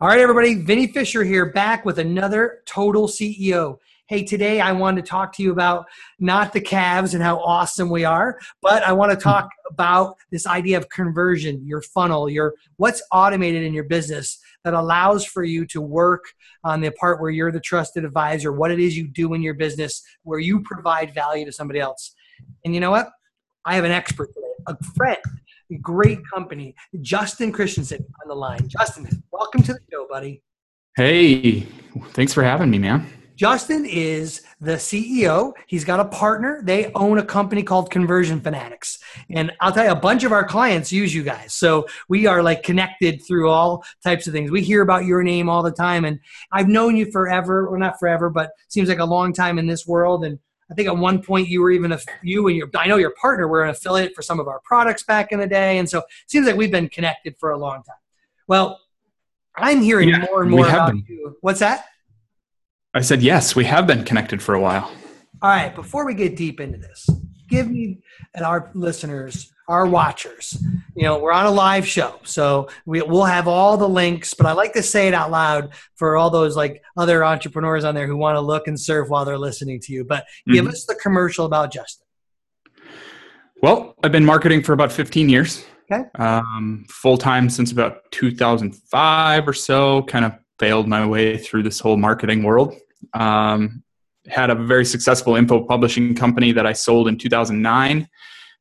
All 0.00 0.06
right, 0.06 0.20
everybody, 0.20 0.54
Vinny 0.54 0.86
Fisher 0.86 1.24
here, 1.24 1.46
back 1.46 1.84
with 1.84 1.98
another 1.98 2.62
Total 2.66 3.08
CEO. 3.08 3.78
Hey, 4.06 4.22
today 4.22 4.60
I 4.60 4.70
want 4.70 4.96
to 4.96 5.02
talk 5.02 5.32
to 5.32 5.42
you 5.42 5.50
about 5.50 5.86
not 6.20 6.52
the 6.52 6.60
Cavs 6.60 7.14
and 7.14 7.22
how 7.22 7.40
awesome 7.40 7.90
we 7.90 8.04
are, 8.04 8.38
but 8.62 8.84
I 8.84 8.92
want 8.92 9.10
to 9.10 9.16
talk 9.16 9.50
about 9.68 10.14
this 10.30 10.46
idea 10.46 10.76
of 10.78 10.88
conversion, 10.88 11.66
your 11.66 11.82
funnel, 11.82 12.30
your 12.30 12.54
what's 12.76 13.02
automated 13.10 13.64
in 13.64 13.74
your 13.74 13.82
business 13.82 14.38
that 14.62 14.72
allows 14.72 15.24
for 15.24 15.42
you 15.42 15.66
to 15.66 15.80
work 15.80 16.26
on 16.62 16.80
the 16.80 16.92
part 16.92 17.20
where 17.20 17.30
you're 17.30 17.50
the 17.50 17.58
trusted 17.58 18.04
advisor, 18.04 18.52
what 18.52 18.70
it 18.70 18.78
is 18.78 18.96
you 18.96 19.08
do 19.08 19.34
in 19.34 19.42
your 19.42 19.54
business, 19.54 20.04
where 20.22 20.38
you 20.38 20.62
provide 20.62 21.12
value 21.12 21.44
to 21.44 21.50
somebody 21.50 21.80
else. 21.80 22.14
And 22.64 22.72
you 22.72 22.78
know 22.78 22.92
what? 22.92 23.08
I 23.64 23.74
have 23.74 23.82
an 23.82 23.90
expert 23.90 24.32
today, 24.32 24.46
a 24.68 24.76
friend 24.94 25.18
great 25.76 26.20
company. 26.32 26.74
Justin 27.00 27.52
Christensen 27.52 28.04
on 28.22 28.28
the 28.28 28.34
line. 28.34 28.68
Justin, 28.68 29.22
welcome 29.30 29.62
to 29.62 29.74
the 29.74 29.80
show, 29.90 30.06
buddy. 30.08 30.42
Hey, 30.96 31.60
thanks 32.12 32.32
for 32.32 32.42
having 32.42 32.70
me, 32.70 32.78
man. 32.78 33.06
Justin 33.38 33.86
is 33.86 34.42
the 34.60 34.72
CEO. 34.72 35.52
He's 35.68 35.84
got 35.84 36.00
a 36.00 36.04
partner. 36.06 36.60
They 36.64 36.90
own 36.94 37.18
a 37.18 37.24
company 37.24 37.62
called 37.62 37.88
Conversion 37.88 38.40
Fanatics. 38.40 38.98
And 39.30 39.52
I'll 39.60 39.70
tell 39.70 39.84
you, 39.84 39.92
a 39.92 39.96
bunch 39.96 40.24
of 40.24 40.32
our 40.32 40.44
clients 40.44 40.90
use 40.90 41.14
you 41.14 41.22
guys. 41.22 41.54
So 41.54 41.86
we 42.08 42.26
are 42.26 42.42
like 42.42 42.64
connected 42.64 43.22
through 43.24 43.48
all 43.48 43.84
types 44.02 44.26
of 44.26 44.32
things. 44.32 44.50
We 44.50 44.62
hear 44.62 44.82
about 44.82 45.04
your 45.04 45.22
name 45.22 45.48
all 45.48 45.62
the 45.62 45.70
time. 45.70 46.04
And 46.04 46.18
I've 46.50 46.66
known 46.66 46.96
you 46.96 47.12
forever, 47.12 47.68
or 47.68 47.78
not 47.78 48.00
forever, 48.00 48.28
but 48.28 48.50
seems 48.66 48.88
like 48.88 48.98
a 48.98 49.04
long 49.04 49.32
time 49.32 49.56
in 49.60 49.68
this 49.68 49.86
world. 49.86 50.24
And 50.24 50.40
I 50.70 50.74
think 50.74 50.88
at 50.88 50.96
one 50.96 51.22
point 51.22 51.48
you 51.48 51.62
were 51.62 51.70
even 51.70 51.92
a 51.92 51.98
you 52.22 52.46
and 52.48 52.56
your 52.56 52.68
I 52.76 52.86
know 52.86 52.96
your 52.96 53.14
partner 53.20 53.48
were 53.48 53.64
an 53.64 53.70
affiliate 53.70 54.14
for 54.14 54.22
some 54.22 54.38
of 54.38 54.48
our 54.48 54.60
products 54.64 55.02
back 55.02 55.32
in 55.32 55.38
the 55.38 55.46
day, 55.46 55.78
and 55.78 55.88
so 55.88 56.00
it 56.00 56.04
seems 56.26 56.46
like 56.46 56.56
we've 56.56 56.70
been 56.70 56.88
connected 56.88 57.36
for 57.38 57.50
a 57.50 57.58
long 57.58 57.82
time. 57.82 57.96
Well, 58.46 58.80
I'm 59.56 59.80
hearing 59.80 60.10
yeah, 60.10 60.26
more 60.30 60.42
and 60.42 60.50
more 60.50 60.68
about 60.68 60.92
been. 60.92 61.04
you. 61.08 61.36
What's 61.40 61.60
that? 61.60 61.86
I 62.94 63.00
said 63.00 63.22
yes, 63.22 63.56
we 63.56 63.64
have 63.64 63.86
been 63.86 64.04
connected 64.04 64.42
for 64.42 64.54
a 64.54 64.60
while. 64.60 64.92
All 65.40 65.50
right, 65.50 65.74
before 65.74 66.04
we 66.04 66.14
get 66.14 66.36
deep 66.36 66.60
into 66.60 66.78
this, 66.78 67.08
give 67.48 67.70
me 67.70 68.00
and 68.34 68.44
our 68.44 68.70
listeners 68.74 69.52
our 69.68 69.86
watchers. 69.86 70.56
You 70.96 71.04
know, 71.04 71.18
we're 71.18 71.32
on 71.32 71.46
a 71.46 71.50
live 71.50 71.86
show, 71.86 72.18
so 72.24 72.68
we, 72.86 73.02
will 73.02 73.26
have 73.26 73.46
all 73.46 73.76
the 73.76 73.88
links, 73.88 74.34
but 74.34 74.46
I 74.46 74.52
like 74.52 74.72
to 74.72 74.82
say 74.82 75.06
it 75.06 75.14
out 75.14 75.30
loud 75.30 75.70
for 75.94 76.16
all 76.16 76.30
those 76.30 76.56
like 76.56 76.82
other 76.96 77.24
entrepreneurs 77.24 77.84
on 77.84 77.94
there 77.94 78.06
who 78.06 78.16
want 78.16 78.36
to 78.36 78.40
look 78.40 78.66
and 78.66 78.80
surf 78.80 79.08
while 79.08 79.24
they're 79.24 79.38
listening 79.38 79.78
to 79.80 79.92
you. 79.92 80.04
But 80.04 80.22
mm-hmm. 80.22 80.54
give 80.54 80.66
us 80.66 80.86
the 80.86 80.94
commercial 80.94 81.44
about 81.44 81.72
Justin. 81.72 82.06
Well, 83.62 83.94
I've 84.02 84.12
been 84.12 84.24
marketing 84.24 84.62
for 84.62 84.72
about 84.72 84.90
15 84.90 85.28
years. 85.28 85.64
Okay. 85.90 86.04
Um, 86.16 86.86
Full 86.88 87.18
time 87.18 87.48
since 87.50 87.70
about 87.70 88.10
2005 88.12 89.48
or 89.48 89.52
so, 89.52 90.02
kind 90.04 90.24
of 90.24 90.32
failed 90.58 90.88
my 90.88 91.06
way 91.06 91.36
through 91.36 91.62
this 91.62 91.78
whole 91.78 91.96
marketing 91.96 92.42
world. 92.42 92.74
Um, 93.14 93.82
had 94.26 94.50
a 94.50 94.54
very 94.54 94.84
successful 94.84 95.36
info 95.36 95.64
publishing 95.64 96.14
company 96.14 96.52
that 96.52 96.66
I 96.66 96.72
sold 96.72 97.08
in 97.08 97.16
2009 97.16 98.08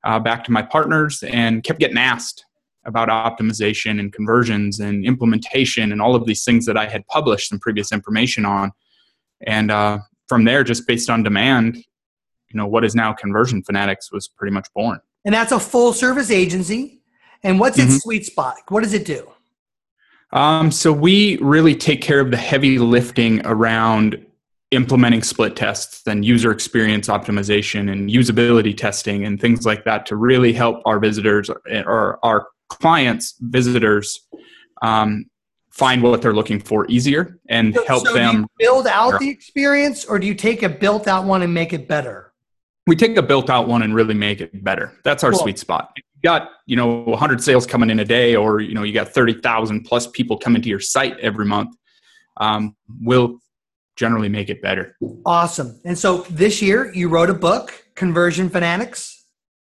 uh, 0.08 0.18
back 0.18 0.46
to 0.46 0.52
my 0.52 0.62
partners 0.62 1.22
and 1.24 1.64
kept 1.64 1.80
getting 1.80 1.98
asked 1.98 2.46
about 2.86 3.10
optimization 3.10 4.00
and 4.00 4.14
conversions 4.14 4.80
and 4.80 5.06
implementation 5.06 5.92
and 5.92 6.02
all 6.02 6.16
of 6.16 6.26
these 6.26 6.46
things 6.46 6.66
that 6.66 6.78
I 6.78 6.88
had 6.88 7.06
published 7.08 7.50
some 7.50 7.60
previous 7.60 7.92
information 7.92 8.46
on. 8.46 8.72
And 9.46 9.70
uh, 9.70 10.00
from 10.30 10.46
there, 10.46 10.64
just 10.64 10.88
based 10.88 11.10
on 11.10 11.24
demand, 11.24 11.76
you 11.76 12.54
know, 12.54 12.66
what 12.66 12.86
is 12.86 12.96
now 12.96 13.12
Conversion 13.12 13.62
Fanatics 13.62 14.10
was 14.10 14.30
pretty 14.30 14.54
much 14.54 14.68
born. 14.74 15.02
And 15.26 15.36
that's 15.36 15.52
a 15.52 15.60
full 15.60 15.92
service 15.92 16.32
agency. 16.32 17.02
And 17.44 17.60
what's 17.60 17.78
its 17.78 17.90
mm-hmm. 17.90 17.98
sweet 17.98 18.26
spot? 18.26 18.56
What 18.70 18.84
does 18.84 18.94
it 18.94 19.06
do? 19.06 19.30
Um, 20.32 20.72
so 20.72 20.94
we 20.94 21.38
really 21.38 21.76
take 21.76 22.02
care 22.02 22.22
of 22.22 22.32
the 22.32 22.38
heavy 22.38 22.80
lifting 22.80 23.46
around 23.46 24.26
implementing 24.72 25.24
split 25.24 25.56
tests 25.56 26.06
and 26.08 26.26
user 26.26 26.52
experience 26.52 27.08
optimization 27.08 27.92
and 27.92 28.10
usability 28.10 28.76
testing 28.76 29.26
and 29.26 29.40
things 29.40 29.66
like 29.66 29.86
that 29.86 30.06
to 30.06 30.16
really 30.16 30.52
help 30.52 30.82
our 30.86 31.00
visitors 31.00 31.50
or 31.50 32.20
our 32.24 32.48
clients 32.70 33.36
visitors 33.40 34.28
um, 34.82 35.26
find 35.72 36.04
what 36.04 36.22
they're 36.22 36.34
looking 36.34 36.60
for 36.60 36.86
easier 36.88 37.40
and 37.48 37.76
so, 37.76 37.86
help 37.86 38.08
so 38.08 38.14
them 38.14 38.46
build 38.60 38.88
out 38.88 39.18
the 39.20 39.30
experience 39.30 40.04
or 40.04 40.20
do 40.20 40.28
you 40.28 40.36
take 40.36 40.64
a 40.64 40.70
built 40.70 41.08
out 41.08 41.24
one 41.24 41.42
and 41.44 41.54
make 41.54 41.72
it 41.72 41.88
better? 41.88 42.34
We 42.88 42.96
take 42.96 43.16
a 43.16 43.22
built 43.22 43.50
out 43.50 43.68
one 43.68 43.84
and 43.84 43.94
really 43.94 44.14
make 44.14 44.42
it 44.42 44.64
better. 44.64 44.94
That's 45.04 45.24
our 45.24 45.32
cool. 45.32 45.42
sweet 45.42 45.60
spot. 45.60 45.92
You 45.96 46.04
got 46.24 46.50
you 46.66 46.76
know 46.76 47.04
100 47.04 47.42
sales 47.42 47.66
coming 47.66 47.90
in 47.90 48.00
a 48.00 48.06
day 48.06 48.36
or 48.36 48.60
you 48.60 48.74
know 48.74 48.84
you 48.84 48.94
got 48.94 49.14
30000 49.14 49.84
plus 49.84 50.08
people 50.08 50.38
coming 50.38 50.62
to 50.62 50.68
your 50.68 50.80
site 50.82 51.18
every 51.20 51.46
month 51.46 51.76
um, 52.38 52.76
we'll 53.02 53.40
generally 53.98 54.30
make 54.30 54.50
it 54.50 54.62
better. 54.62 54.96
Awesome. 55.26 55.80
And 55.84 55.98
so 55.98 56.20
this 56.30 56.62
year 56.62 56.94
you 56.94 57.10
wrote 57.10 57.30
a 57.30 57.34
book, 57.34 57.74
Conversion 57.96 58.50
Fanatics. 58.50 59.16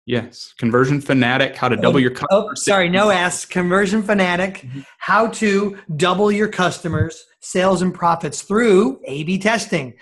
Yes, 0.07 0.55
Conversion 0.59 1.03
Fanatic, 1.03 1.55
how 1.55 1.69
to 1.69 1.77
double 1.77 1.97
oh, 1.97 1.99
your 1.99 2.13
customers. 2.13 2.45
Oh, 2.51 2.55
sorry, 2.55 2.89
no 2.89 3.11
S. 3.11 3.45
Conversion 3.45 4.03
Fanatic, 4.03 4.63
mm-hmm. 4.63 4.81
how 4.99 5.27
to 5.27 5.77
double 5.97 6.33
your 6.33 6.49
customers' 6.49 7.23
sales 7.41 7.83
and 7.83 7.93
profits 7.93 8.41
through 8.41 9.01
A/B 9.05 9.39
testing. 9.39 9.93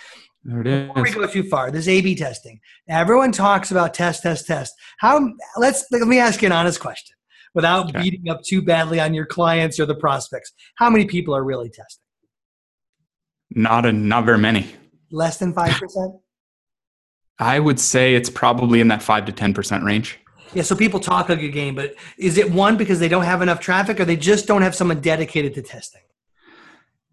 There 0.45 0.61
it 0.61 0.69
is. 0.69 0.87
Before 0.87 1.03
we 1.03 1.11
go 1.11 1.27
too 1.27 1.43
far, 1.49 1.73
this 1.73 1.89
A/B 1.89 2.15
testing. 2.15 2.61
Everyone 2.89 3.33
talks 3.33 3.73
about 3.73 3.95
test, 3.95 4.23
test, 4.23 4.47
test. 4.47 4.75
How? 5.01 5.29
Let's 5.57 5.85
let 5.91 6.07
me 6.07 6.21
ask 6.21 6.41
you 6.41 6.47
an 6.47 6.53
honest 6.53 6.79
question, 6.79 7.17
without 7.53 7.89
okay. 7.89 8.01
beating 8.01 8.31
up 8.31 8.43
too 8.45 8.63
badly 8.63 9.01
on 9.01 9.13
your 9.13 9.27
clients 9.27 9.81
or 9.81 9.87
the 9.87 9.97
prospects. 9.97 10.53
How 10.77 10.89
many 10.89 11.07
people 11.07 11.35
are 11.35 11.43
really 11.43 11.69
testing? 11.69 12.06
Not 13.57 13.87
a, 13.87 13.93
not 13.93 14.27
very 14.27 14.39
many. 14.39 14.67
Less 15.11 15.39
than 15.39 15.55
five 15.55 15.73
percent. 15.73 16.15
I 17.39 17.59
would 17.59 17.81
say 17.81 18.15
it's 18.15 18.29
probably 18.29 18.81
in 18.81 18.89
that 18.89 19.03
five 19.03 19.25
to 19.25 19.33
ten 19.33 19.55
percent 19.55 19.83
range. 19.83 20.19
Yeah, 20.53 20.63
so 20.63 20.77
people 20.77 21.01
talk 21.01 21.31
a 21.31 21.37
good 21.37 21.53
game, 21.53 21.75
but 21.75 21.95
is 22.19 22.37
it 22.37 22.53
one 22.53 22.77
because 22.77 23.01
they 23.01 23.09
don't 23.09 23.25
have 23.25 23.41
enough 23.41 23.59
traffic, 23.59 23.99
or 23.99 24.05
they 24.05 24.17
just 24.17 24.47
don't 24.47 24.61
have 24.61 24.75
someone 24.75 25.01
dedicated 25.01 25.55
to 25.55 25.63
testing? 25.63 26.03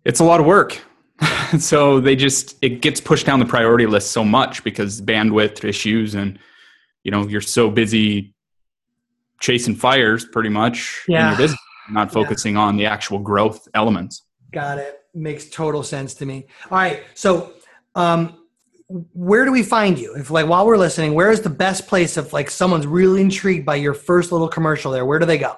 It's 0.04 0.20
a 0.20 0.26
lot 0.26 0.42
of 0.42 0.46
work. 0.46 0.82
so 1.60 2.02
they 2.02 2.16
just 2.16 2.58
it 2.62 2.82
gets 2.82 3.00
pushed 3.00 3.26
down 3.26 3.40
the 3.40 3.46
priority 3.46 3.86
list 3.86 4.12
so 4.12 4.26
much 4.26 4.66
because 4.66 5.02
bandwidth 5.02 5.64
issues 5.64 6.14
and 6.14 6.38
you 7.06 7.12
know 7.12 7.26
you're 7.26 7.40
so 7.40 7.70
busy 7.70 8.36
chasing 9.40 9.76
fires 9.76 10.26
pretty 10.26 10.50
much 10.50 11.04
yeah. 11.08 11.22
in 11.22 11.28
your 11.30 11.38
business, 11.38 11.62
not 11.90 12.12
focusing 12.12 12.56
yeah. 12.56 12.62
on 12.62 12.76
the 12.76 12.86
actual 12.86 13.20
growth 13.20 13.66
elements. 13.74 14.24
Got 14.52 14.80
it 14.80 15.03
makes 15.14 15.50
total 15.50 15.84
sense 15.84 16.14
to 16.16 16.26
me. 16.26 16.48
All 16.72 16.78
right, 16.78 17.04
so 17.14 17.54
um, 17.96 18.44
where 18.88 19.46
do 19.46 19.52
we 19.52 19.64
find 19.64 19.98
you? 19.98 20.16
If 20.16 20.30
like 20.30 20.48
while 20.48 20.66
we're 20.66 20.78
listening, 20.78 21.14
where 21.14 21.32
is 21.32 21.42
the 21.42 21.50
best 21.50 21.88
place 21.88 22.18
if 22.18 22.34
like 22.34 22.50
someone's 22.50 22.88
really 22.88 23.22
intrigued 23.22 23.66
by 23.66 23.76
your 23.76 23.94
first 23.94 24.32
little 24.32 24.48
commercial 24.48 24.92
there? 24.92 25.06
Where 25.06 25.20
do 25.20 25.26
they 25.26 25.38
go? 25.38 25.56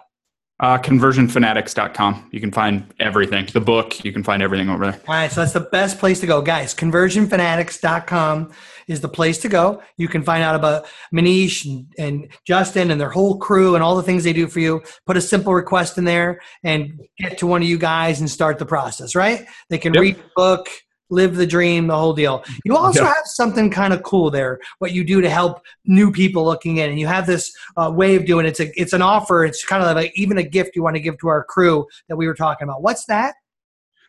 Uh, 0.57 0.77
conversionfanatics.com. 0.77 2.29
You 2.31 2.39
can 2.39 2.51
find 2.51 2.93
everything. 2.97 3.45
The 3.51 3.59
book, 3.59 4.05
you 4.05 4.13
can 4.13 4.23
find 4.23 4.41
everything 4.41 4.69
over 4.69 4.85
there. 4.85 5.01
All 5.05 5.15
right, 5.15 5.29
so 5.29 5.41
that's 5.41 5.51
the 5.51 5.59
best 5.59 5.99
place 5.99 6.21
to 6.21 6.27
go. 6.27 6.41
Guys, 6.41 6.73
conversionfanatics.com 6.73 8.53
is 8.87 9.01
the 9.01 9.09
place 9.09 9.37
to 9.39 9.49
go. 9.49 9.81
You 9.97 10.07
can 10.07 10.23
find 10.23 10.43
out 10.43 10.55
about 10.55 10.85
Manish 11.13 11.65
and, 11.65 11.93
and, 11.97 12.31
Justin 12.45 12.91
and 12.91 13.01
their 13.01 13.09
whole 13.09 13.37
crew 13.37 13.75
and 13.75 13.83
all 13.83 13.97
the 13.97 14.03
things 14.03 14.23
they 14.23 14.31
do 14.31 14.47
for 14.47 14.59
you. 14.59 14.81
Put 15.05 15.17
a 15.17 15.21
simple 15.21 15.53
request 15.53 15.97
in 15.97 16.05
there 16.05 16.39
and 16.63 17.01
get 17.17 17.37
to 17.39 17.47
one 17.47 17.61
of 17.61 17.67
you 17.67 17.77
guys 17.77 18.19
and 18.19 18.29
start 18.29 18.57
the 18.57 18.65
process, 18.65 19.15
right? 19.15 19.45
They 19.69 19.77
can 19.77 19.93
yep. 19.93 20.01
read 20.01 20.17
the 20.17 20.31
book, 20.35 20.69
live 21.09 21.35
the 21.35 21.45
dream, 21.45 21.87
the 21.87 21.97
whole 21.97 22.13
deal. 22.13 22.43
You 22.63 22.75
also 22.75 23.03
yeah. 23.03 23.13
have 23.13 23.25
something 23.25 23.69
kind 23.69 23.93
of 23.93 24.03
cool 24.03 24.31
there. 24.31 24.59
What 24.79 24.91
you 24.91 25.03
do 25.03 25.21
to 25.21 25.29
help 25.29 25.61
new 25.85 26.11
people 26.11 26.45
looking 26.45 26.77
in, 26.77 26.89
and 26.89 26.99
you 26.99 27.07
have 27.07 27.27
this 27.27 27.55
uh, 27.77 27.91
way 27.93 28.15
of 28.15 28.25
doing 28.25 28.45
it. 28.45 28.49
It's 28.49 28.59
a 28.59 28.81
it's 28.81 28.93
an 28.93 29.01
offer. 29.01 29.45
It's 29.45 29.63
kind 29.63 29.83
of 29.83 29.95
like 29.95 30.11
even 30.15 30.37
a 30.37 30.43
gift 30.43 30.75
you 30.75 30.83
want 30.83 30.95
to 30.95 31.01
give 31.01 31.17
to 31.19 31.27
our 31.27 31.43
crew 31.43 31.85
that 32.09 32.15
we 32.15 32.27
were 32.27 32.35
talking 32.35 32.67
about. 32.67 32.81
What's 32.81 33.05
that? 33.05 33.35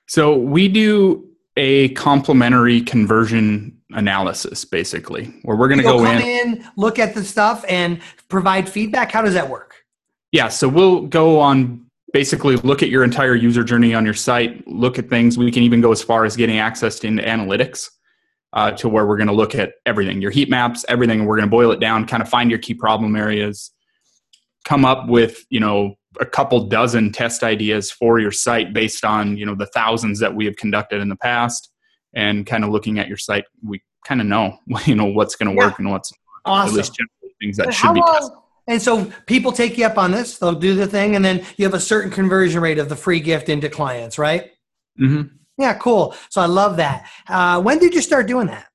So 0.06 0.36
we 0.36 0.68
do 0.68 1.28
a 1.56 1.88
complimentary 1.90 2.80
conversion 2.80 3.76
analysis, 3.90 4.64
basically, 4.64 5.26
where 5.42 5.56
we're 5.56 5.68
going 5.68 5.78
to 5.78 5.84
go 5.84 6.04
in, 6.04 6.20
in, 6.20 6.64
look 6.76 6.98
at 6.98 7.14
the 7.14 7.24
stuff, 7.24 7.64
and 7.68 8.00
provide 8.28 8.68
feedback. 8.68 9.10
How 9.10 9.22
does 9.22 9.34
that 9.34 9.48
work? 9.48 9.74
Yeah, 10.32 10.48
so 10.48 10.68
we'll 10.68 11.02
go 11.02 11.40
on 11.40 11.85
basically 12.16 12.56
look 12.56 12.82
at 12.82 12.88
your 12.88 13.04
entire 13.04 13.34
user 13.34 13.62
journey 13.62 13.92
on 13.92 14.02
your 14.02 14.14
site, 14.14 14.66
look 14.66 14.98
at 14.98 15.10
things. 15.10 15.36
We 15.36 15.52
can 15.52 15.62
even 15.62 15.82
go 15.82 15.92
as 15.92 16.02
far 16.02 16.24
as 16.24 16.34
getting 16.34 16.58
access 16.58 16.98
to 17.00 17.06
into 17.06 17.22
analytics 17.22 17.90
uh, 18.54 18.70
to 18.70 18.88
where 18.88 19.04
we're 19.04 19.18
going 19.18 19.26
to 19.26 19.34
look 19.34 19.54
at 19.54 19.74
everything, 19.84 20.22
your 20.22 20.30
heat 20.30 20.48
maps, 20.48 20.82
everything. 20.88 21.18
And 21.20 21.28
we're 21.28 21.36
going 21.36 21.46
to 21.46 21.50
boil 21.50 21.72
it 21.72 21.78
down, 21.78 22.06
kind 22.06 22.22
of 22.22 22.28
find 22.30 22.48
your 22.48 22.58
key 22.58 22.72
problem 22.72 23.16
areas, 23.16 23.70
come 24.64 24.86
up 24.86 25.10
with, 25.10 25.44
you 25.50 25.60
know, 25.60 25.96
a 26.18 26.24
couple 26.24 26.66
dozen 26.68 27.12
test 27.12 27.42
ideas 27.42 27.90
for 27.90 28.18
your 28.18 28.32
site 28.32 28.72
based 28.72 29.04
on, 29.04 29.36
you 29.36 29.44
know, 29.44 29.54
the 29.54 29.66
thousands 29.66 30.18
that 30.20 30.34
we 30.34 30.46
have 30.46 30.56
conducted 30.56 31.02
in 31.02 31.10
the 31.10 31.16
past 31.16 31.70
and 32.14 32.46
kind 32.46 32.64
of 32.64 32.70
looking 32.70 32.98
at 32.98 33.08
your 33.08 33.18
site. 33.18 33.44
We 33.62 33.82
kind 34.06 34.22
of 34.22 34.26
know, 34.26 34.56
you 34.86 34.94
know, 34.94 35.04
what's 35.04 35.36
going 35.36 35.50
to 35.50 35.54
work 35.54 35.72
yeah. 35.72 35.84
and 35.84 35.90
what's 35.90 36.10
awesome. 36.46 36.78
at 36.78 36.78
least 36.78 36.98
things 37.42 37.58
that 37.58 37.74
should 37.74 37.92
be 37.92 38.00
tested. 38.00 38.32
And 38.68 38.82
so 38.82 39.10
people 39.26 39.52
take 39.52 39.78
you 39.78 39.86
up 39.86 39.96
on 39.96 40.10
this, 40.10 40.38
they'll 40.38 40.52
do 40.52 40.74
the 40.74 40.86
thing, 40.86 41.14
and 41.14 41.24
then 41.24 41.44
you 41.56 41.64
have 41.64 41.74
a 41.74 41.80
certain 41.80 42.10
conversion 42.10 42.60
rate 42.60 42.78
of 42.78 42.88
the 42.88 42.96
free 42.96 43.20
gift 43.20 43.48
into 43.48 43.68
clients, 43.68 44.18
right? 44.18 44.50
Mm-hmm. 45.00 45.34
Yeah, 45.58 45.74
cool. 45.74 46.14
So 46.30 46.40
I 46.40 46.46
love 46.46 46.76
that. 46.76 47.08
Uh, 47.28 47.60
when 47.62 47.78
did 47.78 47.94
you 47.94 48.02
start 48.02 48.26
doing 48.26 48.48
that? 48.48 48.66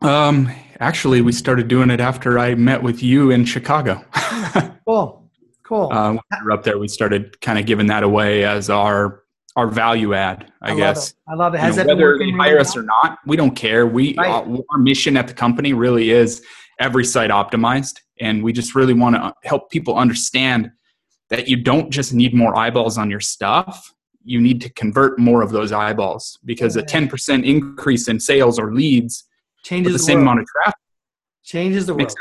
Um, 0.00 0.50
actually, 0.80 1.20
we 1.20 1.32
started 1.32 1.68
doing 1.68 1.90
it 1.90 2.00
after 2.00 2.38
I 2.38 2.54
met 2.54 2.82
with 2.82 3.02
you 3.02 3.30
in 3.30 3.44
Chicago. 3.44 4.04
cool, 4.86 5.30
cool. 5.62 5.92
Uh, 5.92 6.12
when 6.12 6.20
we 6.30 6.44
were 6.44 6.52
up 6.52 6.64
there, 6.64 6.78
we 6.78 6.88
started 6.88 7.40
kind 7.40 7.58
of 7.58 7.66
giving 7.66 7.86
that 7.86 8.02
away 8.02 8.44
as 8.44 8.68
our 8.68 9.22
our 9.54 9.68
value 9.68 10.14
add. 10.14 10.50
I, 10.62 10.72
I 10.72 10.74
guess. 10.74 11.14
Love 11.28 11.34
I 11.34 11.44
love 11.44 11.54
it. 11.54 11.60
Has 11.60 11.76
you 11.76 11.84
know, 11.84 11.94
whether 11.94 12.18
they 12.18 12.30
hire 12.30 12.58
us 12.58 12.76
or 12.76 12.82
not, 12.82 13.18
we 13.26 13.36
don't 13.36 13.54
care. 13.54 13.86
We 13.86 14.16
right. 14.16 14.28
uh, 14.28 14.56
our 14.70 14.78
mission 14.78 15.16
at 15.16 15.28
the 15.28 15.34
company 15.34 15.72
really 15.72 16.10
is 16.10 16.42
every 16.78 17.04
site 17.04 17.30
optimized, 17.30 18.00
and 18.20 18.42
we 18.42 18.52
just 18.52 18.74
really 18.74 18.94
want 18.94 19.16
to 19.16 19.22
uh, 19.22 19.32
help 19.44 19.70
people 19.70 19.96
understand 19.96 20.70
that 21.30 21.48
you 21.48 21.56
don't 21.56 21.90
just 21.90 22.12
need 22.12 22.34
more 22.34 22.56
eyeballs 22.56 22.98
on 22.98 23.10
your 23.10 23.20
stuff. 23.20 23.92
You 24.24 24.40
need 24.40 24.60
to 24.62 24.70
convert 24.70 25.18
more 25.18 25.42
of 25.42 25.50
those 25.50 25.72
eyeballs 25.72 26.38
because 26.44 26.76
a 26.76 26.82
10% 26.82 27.44
increase 27.44 28.08
in 28.08 28.20
sales 28.20 28.58
or 28.58 28.72
leads 28.72 29.24
changes 29.62 29.92
the, 29.92 29.98
the 29.98 30.04
same 30.04 30.18
world. 30.18 30.22
amount 30.22 30.40
of 30.40 30.46
traffic 30.46 30.74
changes 31.42 31.86
the 31.86 31.94
world. 31.94 32.14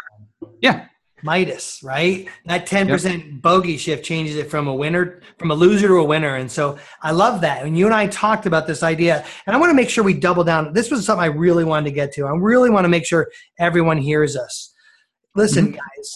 Yeah 0.61 0.87
Midas, 1.23 1.79
right? 1.83 2.27
That 2.45 2.67
10% 2.67 3.03
yep. 3.03 3.41
bogey 3.41 3.77
shift 3.77 4.03
changes 4.05 4.35
it 4.35 4.49
from 4.49 4.67
a 4.67 4.73
winner, 4.73 5.21
from 5.37 5.51
a 5.51 5.55
loser 5.55 5.87
to 5.87 5.95
a 5.95 6.03
winner. 6.03 6.35
And 6.35 6.51
so 6.51 6.77
I 7.01 7.11
love 7.11 7.41
that. 7.41 7.65
And 7.65 7.77
you 7.77 7.85
and 7.85 7.93
I 7.93 8.07
talked 8.07 8.45
about 8.45 8.67
this 8.67 8.83
idea, 8.83 9.25
and 9.45 9.55
I 9.55 9.59
want 9.59 9.69
to 9.69 9.75
make 9.75 9.89
sure 9.89 10.03
we 10.03 10.13
double 10.13 10.43
down. 10.43 10.73
This 10.73 10.91
was 10.91 11.05
something 11.05 11.23
I 11.23 11.27
really 11.27 11.63
wanted 11.63 11.89
to 11.89 11.95
get 11.95 12.11
to. 12.13 12.25
I 12.25 12.31
really 12.31 12.69
want 12.69 12.85
to 12.85 12.89
make 12.89 13.05
sure 13.05 13.29
everyone 13.59 13.97
hears 13.97 14.35
us. 14.35 14.73
Listen, 15.35 15.67
mm-hmm. 15.67 15.75
guys, 15.75 16.15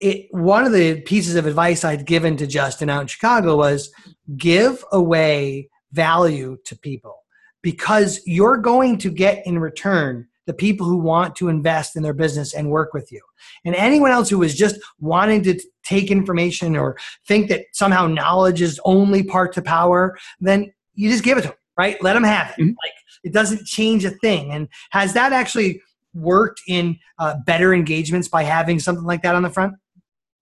it, 0.00 0.28
one 0.30 0.64
of 0.64 0.72
the 0.72 1.00
pieces 1.02 1.36
of 1.36 1.46
advice 1.46 1.84
I'd 1.84 2.06
given 2.06 2.36
to 2.38 2.46
Justin 2.46 2.88
out 2.88 3.02
in 3.02 3.06
Chicago 3.06 3.56
was 3.56 3.92
give 4.36 4.84
away 4.92 5.68
value 5.92 6.56
to 6.64 6.78
people 6.78 7.16
because 7.62 8.20
you're 8.24 8.56
going 8.56 8.98
to 8.98 9.10
get 9.10 9.46
in 9.46 9.58
return 9.58 10.26
the 10.50 10.54
people 10.54 10.84
who 10.84 10.96
want 10.96 11.36
to 11.36 11.48
invest 11.48 11.94
in 11.94 12.02
their 12.02 12.12
business 12.12 12.54
and 12.54 12.72
work 12.72 12.92
with 12.92 13.12
you. 13.12 13.20
And 13.64 13.72
anyone 13.76 14.10
else 14.10 14.28
who 14.28 14.42
is 14.42 14.56
just 14.56 14.80
wanting 14.98 15.44
to 15.44 15.60
take 15.84 16.10
information 16.10 16.74
or 16.74 16.96
think 17.24 17.48
that 17.50 17.66
somehow 17.72 18.08
knowledge 18.08 18.60
is 18.60 18.80
only 18.84 19.22
part 19.22 19.52
to 19.52 19.62
power, 19.62 20.18
then 20.40 20.72
you 20.94 21.08
just 21.08 21.22
give 21.22 21.38
it 21.38 21.42
to 21.42 21.48
them, 21.48 21.56
right? 21.78 22.02
Let 22.02 22.14
them 22.14 22.24
have 22.24 22.48
it. 22.48 22.60
Mm-hmm. 22.60 22.70
Like 22.70 22.94
it 23.22 23.32
doesn't 23.32 23.64
change 23.64 24.04
a 24.04 24.10
thing. 24.10 24.50
And 24.50 24.66
has 24.90 25.12
that 25.12 25.32
actually 25.32 25.80
worked 26.14 26.62
in 26.66 26.98
uh, 27.20 27.36
better 27.46 27.72
engagements 27.72 28.26
by 28.26 28.42
having 28.42 28.80
something 28.80 29.04
like 29.04 29.22
that 29.22 29.36
on 29.36 29.44
the 29.44 29.50
front? 29.50 29.74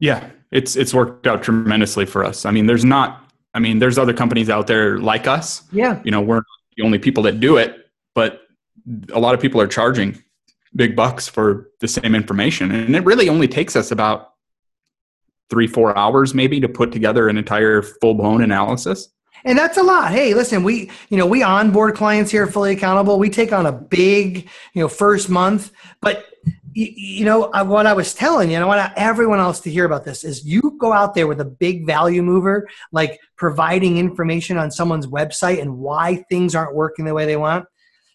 Yeah, 0.00 0.30
it's 0.52 0.74
it's 0.74 0.94
worked 0.94 1.26
out 1.26 1.42
tremendously 1.42 2.06
for 2.06 2.24
us. 2.24 2.46
I 2.46 2.50
mean, 2.50 2.64
there's 2.64 2.84
not. 2.84 3.30
I 3.52 3.58
mean, 3.58 3.78
there's 3.78 3.98
other 3.98 4.14
companies 4.14 4.48
out 4.48 4.68
there 4.68 4.96
like 4.96 5.26
us. 5.26 5.64
Yeah. 5.70 6.00
You 6.02 6.12
know, 6.12 6.22
we're 6.22 6.40
the 6.78 6.82
only 6.82 6.98
people 6.98 7.22
that 7.24 7.40
do 7.40 7.58
it, 7.58 7.90
but 8.14 8.47
a 9.12 9.18
lot 9.18 9.34
of 9.34 9.40
people 9.40 9.60
are 9.60 9.66
charging 9.66 10.22
big 10.74 10.94
bucks 10.94 11.28
for 11.28 11.70
the 11.80 11.88
same 11.88 12.14
information. 12.14 12.70
And 12.70 12.94
it 12.94 13.04
really 13.04 13.28
only 13.28 13.48
takes 13.48 13.76
us 13.76 13.90
about 13.90 14.34
three 15.50 15.66
four 15.66 15.96
hours 15.96 16.34
maybe 16.34 16.60
to 16.60 16.68
put 16.68 16.92
together 16.92 17.28
an 17.28 17.38
entire 17.38 17.82
full-blown 17.82 18.42
analysis. 18.42 19.08
And 19.44 19.56
that's 19.56 19.78
a 19.78 19.82
lot. 19.82 20.10
Hey 20.10 20.34
listen 20.34 20.62
we 20.62 20.90
you 21.08 21.16
know 21.16 21.26
we 21.26 21.42
onboard 21.42 21.94
clients 21.94 22.30
here 22.30 22.46
fully 22.46 22.72
accountable. 22.72 23.18
We 23.18 23.30
take 23.30 23.52
on 23.52 23.66
a 23.66 23.72
big 23.72 24.48
you 24.74 24.82
know 24.82 24.88
first 24.88 25.30
month. 25.30 25.70
But 26.00 26.26
you, 26.74 26.92
you 26.94 27.24
know 27.24 27.48
what 27.64 27.86
i 27.86 27.92
was 27.92 28.14
telling 28.14 28.50
you 28.50 28.56
and 28.56 28.62
i 28.62 28.66
want 28.66 28.92
everyone 28.96 29.38
else 29.38 29.60
to 29.60 29.70
hear 29.70 29.84
about 29.84 30.04
this 30.04 30.22
is 30.22 30.44
you 30.44 30.76
go 30.78 30.92
out 30.92 31.14
there 31.14 31.26
with 31.26 31.40
a 31.40 31.44
big 31.44 31.86
value 31.86 32.22
mover 32.22 32.68
like 32.92 33.20
providing 33.36 33.98
information 33.98 34.56
on 34.58 34.70
someone's 34.70 35.06
website 35.06 35.60
and 35.60 35.78
why 35.78 36.16
things 36.28 36.54
aren't 36.54 36.74
working 36.74 37.04
the 37.04 37.14
way 37.14 37.26
they 37.26 37.36
want 37.36 37.66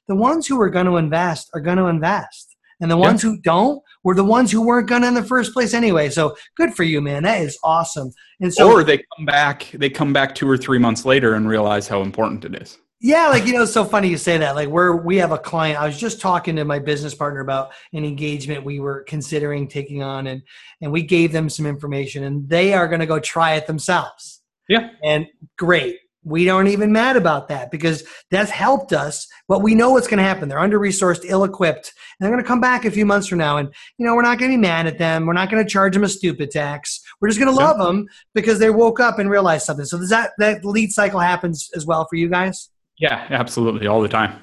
the 0.08 0.16
ones 0.16 0.48
who 0.48 0.60
are 0.62 0.70
going 0.70 0.86
to 0.86 0.98
invest 0.98 1.50
are 1.54 1.62
going 1.62 1.78
to 1.78 1.86
invest. 1.86 2.56
And 2.82 2.92
the 2.92 2.98
ones 2.98 3.22
who 3.22 3.40
don't 3.40 3.82
were 4.04 4.16
the 4.16 4.26
ones 4.26 4.52
who 4.52 4.62
weren't 4.62 4.90
going 4.90 5.04
to 5.04 5.08
in 5.08 5.14
the 5.14 5.24
first 5.24 5.54
place 5.54 5.74
anyway. 5.74 6.10
So 6.10 6.36
good 6.58 6.74
for 6.74 6.84
you, 6.84 7.00
man. 7.02 7.24
That 7.24 7.42
is 7.42 7.58
awesome. 7.64 8.12
And 8.42 8.54
so, 8.54 8.70
or 8.70 8.84
they 8.84 8.98
come 9.16 9.26
back, 9.26 9.70
they 9.74 9.90
come 9.90 10.12
back 10.12 10.36
two 10.36 10.50
or 10.50 10.58
three 10.58 10.80
months 10.80 11.06
later 11.06 11.36
and 11.36 11.48
realize 11.48 11.88
how 11.88 12.02
important 12.02 12.44
it 12.44 12.62
is. 12.62 12.78
Yeah, 13.00 13.28
like 13.28 13.46
you 13.46 13.54
know, 13.54 13.64
it's 13.64 13.74
so 13.74 13.84
funny 13.84 14.08
you 14.08 14.18
say 14.18 14.38
that. 14.38 14.56
Like 14.56 14.70
we're 14.70 14.96
we 14.96 15.18
have 15.18 15.34
a 15.34 15.38
client. 15.38 15.80
I 15.80 15.86
was 15.86 15.98
just 15.98 16.22
talking 16.22 16.56
to 16.56 16.64
my 16.64 16.80
business 16.80 17.14
partner 17.14 17.42
about 17.42 17.74
an 17.92 18.06
engagement 18.06 18.64
we 18.64 18.80
were 18.80 19.04
considering 19.04 19.68
taking 19.68 20.02
on, 20.02 20.28
and 20.28 20.42
and 20.82 20.90
we 20.90 21.04
gave 21.04 21.34
them 21.34 21.50
some 21.50 21.66
information, 21.66 22.24
and 22.24 22.48
they 22.48 22.74
are 22.74 22.88
going 22.88 23.02
to 23.02 23.06
go 23.06 23.20
try 23.20 23.56
it 23.56 23.68
themselves. 23.68 24.42
Yeah, 24.70 24.90
and 25.04 25.26
great 25.58 25.98
we 26.24 26.50
aren't 26.50 26.70
even 26.70 26.92
mad 26.92 27.18
about 27.18 27.48
that 27.50 27.72
because 27.72 28.04
that's 28.32 28.52
helped 28.52 28.94
us 28.94 29.28
but 29.48 29.62
we 29.62 29.76
know 29.76 29.92
what's 29.92 30.08
going 30.08 30.18
to 30.18 30.24
happen. 30.24 30.48
They're 30.48 30.60
under 30.60 30.80
resourced 30.80 31.26
ill 31.26 31.44
equipped 31.44 31.94
and 32.20 32.26
they're 32.26 32.32
going 32.32 32.44
to 32.44 32.48
come 32.48 32.62
back 32.62 32.86
a 32.86 32.92
few 32.92 33.06
months 33.06 33.28
from 33.28 33.40
now 33.40 33.58
and 33.58 33.74
you 33.98 34.06
know 34.06 34.16
we're 34.16 34.22
not 34.22 34.40
going 34.40 34.52
to 34.52 34.58
be 34.58 34.62
mad 34.62 34.88
at 34.88 34.98
them. 34.98 35.26
We're 35.26 35.34
not 35.34 35.50
going 35.50 35.64
to 35.64 35.70
charge 35.70 35.94
them 35.94 36.04
a 36.04 36.10
stupid 36.10 36.52
tax. 36.52 37.02
We're 37.20 37.28
just 37.28 37.40
going 37.40 37.54
to 37.54 37.60
love 37.60 37.78
them 37.78 38.08
because 38.34 38.60
they 38.60 38.70
woke 38.70 39.00
up 39.00 39.20
and 39.20 39.30
realized 39.30 39.66
something. 39.66 39.86
So 39.86 39.98
does 39.98 40.10
that 40.10 40.32
that 40.38 40.64
lead 40.64 40.92
cycle 40.92 41.20
happens 41.20 41.70
as 41.76 41.86
well 41.86 42.08
for 42.10 42.16
you 42.16 42.30
guys? 42.30 42.70
Yeah 42.98 43.28
absolutely 43.30 43.88
all 43.88 44.02
the 44.02 44.08
time. 44.08 44.40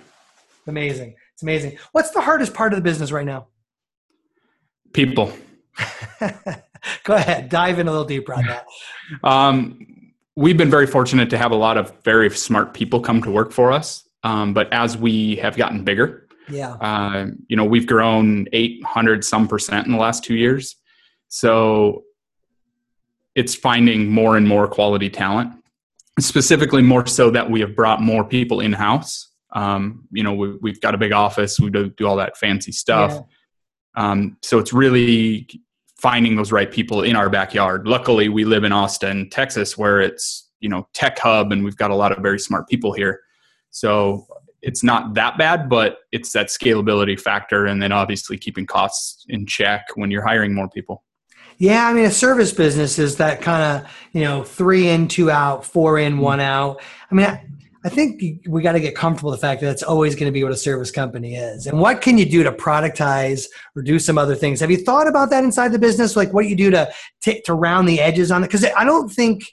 Amazing 0.67 1.15
it's 1.33 1.43
amazing. 1.43 1.79
What's 1.93 2.11
the 2.11 2.21
hardest 2.21 2.53
part 2.53 2.73
of 2.73 2.77
the 2.77 2.83
business 2.83 3.11
right 3.11 3.27
now? 3.27 3.47
People. 4.93 5.33
Go 7.05 7.15
ahead 7.15 7.49
dive 7.49 7.79
in 7.79 7.89
a 7.89 7.91
little 7.91 8.07
deeper 8.07 8.35
on 8.35 8.45
that. 8.47 8.67
Um 9.25 10.00
we've 10.37 10.57
been 10.57 10.71
very 10.71 10.87
fortunate 10.87 11.31
to 11.31 11.39
have 11.39 11.51
a 11.51 11.57
lot 11.57 11.77
of 11.77 11.93
very 12.03 12.31
smart 12.31 12.75
people 12.75 13.01
come 13.01 13.23
to 13.23 13.31
work 13.31 13.53
for 13.53 13.73
us. 13.73 14.09
Um, 14.23 14.53
but 14.53 14.73
as 14.73 14.97
we 14.97 15.37
have 15.37 15.57
gotten 15.57 15.85
bigger, 15.85 16.27
yeah, 16.49 16.73
uh, 16.75 17.27
you 17.49 17.57
know, 17.57 17.65
we've 17.65 17.87
grown 17.87 18.47
800 18.53 19.25
some 19.25 19.49
percent 19.49 19.87
in 19.87 19.93
the 19.93 19.99
last 19.99 20.25
two 20.25 20.35
years. 20.35 20.77
So 21.29 22.05
it's 23.35 23.55
finding 23.55 24.11
more 24.11 24.37
and 24.37 24.47
more 24.47 24.67
quality 24.67 25.09
talent, 25.09 25.53
specifically 26.19 26.83
more 26.83 27.07
so 27.07 27.31
that 27.31 27.51
we 27.51 27.61
have 27.61 27.77
brought 27.77 28.03
more 28.03 28.25
people 28.25 28.61
in 28.61 28.73
house. 28.73 29.29
Um, 29.53 30.07
you 30.11 30.23
know, 30.23 30.35
we, 30.35 30.71
have 30.71 30.81
got 30.81 30.95
a 30.95 30.99
big 30.99 31.13
office, 31.13 31.59
we 31.59 31.71
do, 31.71 31.91
do 31.91 32.07
all 32.07 32.17
that 32.17 32.37
fancy 32.37 32.73
stuff. 32.73 33.13
Yeah. 33.13 34.11
Um, 34.11 34.37
so 34.43 34.59
it's 34.59 34.73
really 34.73 35.49
finding 36.01 36.37
those 36.37 36.51
right 36.51 36.71
people 36.71 37.03
in 37.03 37.15
our 37.15 37.29
backyard. 37.29 37.87
Luckily, 37.87 38.29
we 38.29 38.45
live 38.45 38.65
in 38.65 38.73
Austin, 38.73 39.29
Texas, 39.31 39.77
where 39.77 40.01
it's 40.01 40.49
you 40.61 40.69
know 40.69 40.89
tech 40.95 41.19
hub, 41.19 41.53
and 41.53 41.65
we've 41.65 41.77
got 41.77 41.91
a 41.91 41.95
lot 41.95 42.13
of 42.13 42.23
very 42.23 42.39
smart 42.39 42.69
people 42.69 42.93
here. 42.93 43.21
So 43.71 44.27
it's 44.63 44.83
not 44.83 45.15
that 45.15 45.39
bad, 45.39 45.69
but 45.69 45.99
it's 46.13 46.33
that 46.33 46.49
scalability 46.49 47.19
factor, 47.21 47.67
and 47.67 47.83
then 47.83 47.93
obviously 47.93 48.39
keeping 48.39 48.67
costs 48.67 49.25
in 49.29 49.47
check 49.47 49.87
when 49.95 50.11
you're 50.11 50.27
hiring 50.27 50.55
more 50.55 50.69
people. 50.69 51.05
Yeah, 51.59 51.87
I 51.87 51.93
mean, 51.93 52.07
a 52.07 52.11
service 52.11 52.53
business 52.53 52.99
is 52.99 53.17
that 53.17 53.43
kind 53.43 53.63
of 53.63 53.91
you 54.13 54.23
know 54.23 54.43
three 54.43 54.89
in, 54.89 55.09
two 55.09 55.31
out, 55.31 55.65
four 55.65 55.99
in, 55.99 56.19
one 56.19 56.41
out. 56.41 56.81
I 57.11 57.15
mean, 57.15 57.60
I 57.83 57.89
think 57.89 58.23
we 58.47 58.61
got 58.63 58.73
to 58.73 58.81
get 58.81 58.95
comfortable 58.95 59.31
with 59.31 59.41
the 59.41 59.47
fact 59.47 59.63
that 59.63 59.71
it's 59.71 59.83
always 59.83 60.15
going 60.15 60.27
to 60.27 60.33
be 60.33 60.43
what 60.45 60.53
a 60.53 60.57
service 60.57 60.91
company 60.91 61.37
is. 61.37 61.67
And 61.67 61.79
what 61.79 62.03
can 62.03 62.19
you 62.19 62.27
do 62.27 62.43
to 62.43 62.53
productize 62.53 63.47
or 63.75 63.83
do 63.83 63.99
some 63.99 64.19
other 64.19 64.35
things? 64.35 64.61
Have 64.61 64.71
you 64.71 64.77
thought 64.77 65.09
about 65.09 65.31
that 65.31 65.45
inside 65.45 65.73
the 65.73 65.79
business? 65.79 66.15
Like 66.15 66.33
what 66.35 66.47
you 66.47 66.57
do 66.57 66.71
to 66.71 66.93
t- 67.23 67.41
to 67.47 67.55
round 67.55 67.89
the 67.89 68.01
edges 68.01 68.31
on 68.31 68.43
it? 68.43 68.49
Because 68.49 68.65
I 68.65 68.85
don't 68.85 69.09
think 69.09 69.45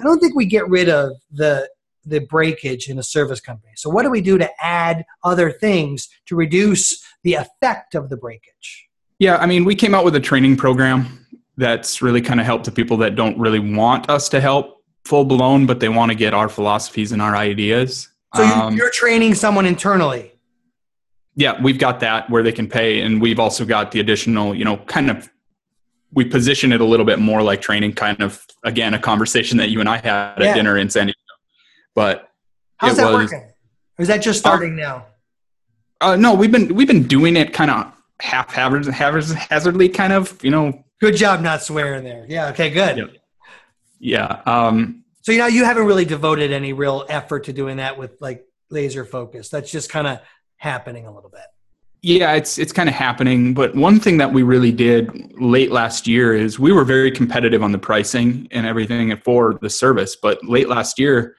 I 0.00 0.04
don't 0.04 0.18
think 0.18 0.34
we 0.34 0.46
get 0.46 0.68
rid 0.68 0.88
of 0.88 1.12
the 1.30 1.68
the 2.04 2.20
breakage 2.20 2.88
in 2.88 2.98
a 2.98 3.02
service 3.02 3.40
company. 3.40 3.72
So 3.76 3.88
what 3.88 4.02
do 4.02 4.10
we 4.10 4.20
do 4.20 4.36
to 4.36 4.50
add 4.60 5.04
other 5.22 5.50
things 5.50 6.08
to 6.26 6.36
reduce 6.36 7.02
the 7.22 7.34
effect 7.34 7.94
of 7.94 8.08
the 8.08 8.16
breakage? 8.16 8.88
Yeah, 9.18 9.36
I 9.36 9.46
mean, 9.46 9.64
we 9.64 9.74
came 9.74 9.94
out 9.94 10.04
with 10.04 10.16
a 10.16 10.20
training 10.20 10.56
program 10.56 11.24
that's 11.56 12.02
really 12.02 12.20
kind 12.20 12.40
of 12.40 12.46
helped 12.46 12.64
the 12.64 12.72
people 12.72 12.96
that 12.98 13.14
don't 13.14 13.38
really 13.38 13.60
want 13.60 14.10
us 14.10 14.28
to 14.30 14.40
help 14.40 14.83
full 15.04 15.24
blown, 15.24 15.66
but 15.66 15.80
they 15.80 15.88
want 15.88 16.10
to 16.10 16.14
get 16.14 16.34
our 16.34 16.48
philosophies 16.48 17.12
and 17.12 17.20
our 17.20 17.36
ideas. 17.36 18.08
So 18.34 18.42
um, 18.42 18.76
you're 18.76 18.90
training 18.90 19.34
someone 19.34 19.66
internally. 19.66 20.32
Yeah, 21.36 21.60
we've 21.62 21.78
got 21.78 22.00
that 22.00 22.30
where 22.30 22.42
they 22.42 22.52
can 22.52 22.68
pay, 22.68 23.00
and 23.00 23.20
we've 23.20 23.40
also 23.40 23.64
got 23.64 23.90
the 23.90 24.00
additional, 24.00 24.54
you 24.54 24.64
know, 24.64 24.76
kind 24.78 25.10
of. 25.10 25.30
We 26.12 26.24
position 26.24 26.70
it 26.70 26.80
a 26.80 26.84
little 26.84 27.04
bit 27.04 27.18
more 27.18 27.42
like 27.42 27.60
training, 27.60 27.94
kind 27.94 28.22
of 28.22 28.46
again 28.62 28.94
a 28.94 29.00
conversation 29.00 29.58
that 29.58 29.70
you 29.70 29.80
and 29.80 29.88
I 29.88 29.96
had 29.96 30.34
yeah. 30.38 30.50
at 30.50 30.54
dinner 30.54 30.78
in 30.78 30.88
San 30.88 31.06
Diego. 31.06 31.18
But 31.96 32.30
how's 32.76 32.96
that 32.98 33.06
was, 33.06 33.32
working? 33.32 33.50
Or 33.98 34.02
is 34.02 34.08
that 34.08 34.22
just 34.22 34.38
starting 34.38 34.74
uh, 34.74 34.82
now? 34.82 35.06
Uh, 36.00 36.16
no, 36.16 36.34
we've 36.34 36.52
been 36.52 36.74
we've 36.74 36.86
been 36.86 37.08
doing 37.08 37.36
it 37.36 37.52
kind 37.52 37.68
of 37.68 37.92
half 38.20 38.52
hazardly, 38.52 39.88
kind 39.88 40.12
of, 40.12 40.42
you 40.44 40.50
know. 40.50 40.84
Good 41.00 41.16
job 41.16 41.40
not 41.40 41.62
swearing 41.62 42.04
there. 42.04 42.24
Yeah. 42.28 42.48
Okay. 42.50 42.70
Good. 42.70 42.96
Yeah. 42.96 43.04
Yeah. 44.04 44.42
Um, 44.44 45.02
so 45.22 45.32
you 45.32 45.38
know 45.38 45.46
you 45.46 45.64
haven't 45.64 45.86
really 45.86 46.04
devoted 46.04 46.52
any 46.52 46.74
real 46.74 47.06
effort 47.08 47.44
to 47.44 47.54
doing 47.54 47.78
that 47.78 47.98
with 47.98 48.20
like 48.20 48.46
laser 48.68 49.06
focus. 49.06 49.48
That's 49.48 49.70
just 49.70 49.88
kind 49.88 50.06
of 50.06 50.20
happening 50.58 51.06
a 51.06 51.12
little 51.12 51.30
bit. 51.30 51.40
Yeah, 52.02 52.34
it's 52.34 52.58
it's 52.58 52.72
kind 52.72 52.90
of 52.90 52.94
happening. 52.94 53.54
But 53.54 53.74
one 53.74 53.98
thing 53.98 54.18
that 54.18 54.30
we 54.30 54.42
really 54.42 54.72
did 54.72 55.32
late 55.40 55.72
last 55.72 56.06
year 56.06 56.34
is 56.34 56.58
we 56.58 56.70
were 56.70 56.84
very 56.84 57.10
competitive 57.10 57.62
on 57.62 57.72
the 57.72 57.78
pricing 57.78 58.46
and 58.50 58.66
everything 58.66 59.16
for 59.24 59.58
the 59.62 59.70
service. 59.70 60.16
But 60.16 60.44
late 60.44 60.68
last 60.68 60.98
year, 60.98 61.34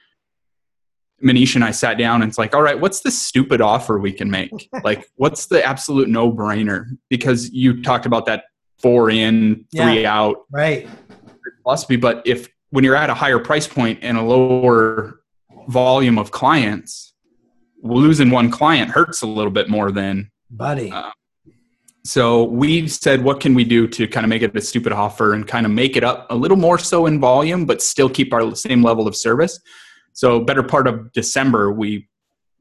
Manish 1.24 1.54
and 1.54 1.62
I 1.62 1.70
sat 1.70 1.98
down 1.98 2.22
and 2.22 2.28
it's 2.28 2.38
like, 2.38 2.52
all 2.52 2.62
right, 2.62 2.80
what's 2.80 3.00
the 3.02 3.12
stupid 3.12 3.60
offer 3.60 4.00
we 4.00 4.10
can 4.10 4.28
make? 4.28 4.68
like, 4.82 5.08
what's 5.14 5.46
the 5.46 5.64
absolute 5.64 6.08
no 6.08 6.32
brainer? 6.32 6.86
Because 7.10 7.48
you 7.50 7.80
talked 7.80 8.06
about 8.06 8.26
that 8.26 8.46
four 8.82 9.08
in, 9.08 9.66
three 9.72 10.02
yeah, 10.02 10.12
out 10.12 10.46
right 10.50 10.88
philosophy. 11.66 11.96
But 11.96 12.22
if 12.24 12.48
when 12.76 12.84
you're 12.84 12.94
at 12.94 13.08
a 13.08 13.14
higher 13.14 13.38
price 13.38 13.66
point 13.66 13.98
and 14.02 14.18
a 14.18 14.22
lower 14.22 15.22
volume 15.68 16.18
of 16.18 16.30
clients, 16.30 17.14
losing 17.82 18.30
one 18.30 18.50
client 18.50 18.90
hurts 18.90 19.22
a 19.22 19.26
little 19.26 19.50
bit 19.50 19.70
more 19.70 19.90
than 19.90 20.30
buddy. 20.50 20.92
Uh, 20.92 21.10
so 22.04 22.44
we 22.44 22.86
said, 22.86 23.24
what 23.24 23.40
can 23.40 23.54
we 23.54 23.64
do 23.64 23.88
to 23.88 24.06
kind 24.06 24.26
of 24.26 24.28
make 24.28 24.42
it 24.42 24.54
a 24.54 24.60
stupid 24.60 24.92
offer 24.92 25.32
and 25.32 25.48
kind 25.48 25.64
of 25.64 25.72
make 25.72 25.96
it 25.96 26.04
up 26.04 26.26
a 26.28 26.34
little 26.36 26.58
more 26.58 26.78
so 26.78 27.06
in 27.06 27.18
volume, 27.18 27.64
but 27.64 27.80
still 27.80 28.10
keep 28.10 28.34
our 28.34 28.54
same 28.54 28.82
level 28.82 29.08
of 29.08 29.16
service? 29.16 29.58
So 30.12 30.40
better 30.40 30.62
part 30.62 30.86
of 30.86 31.10
December, 31.14 31.72
we 31.72 32.06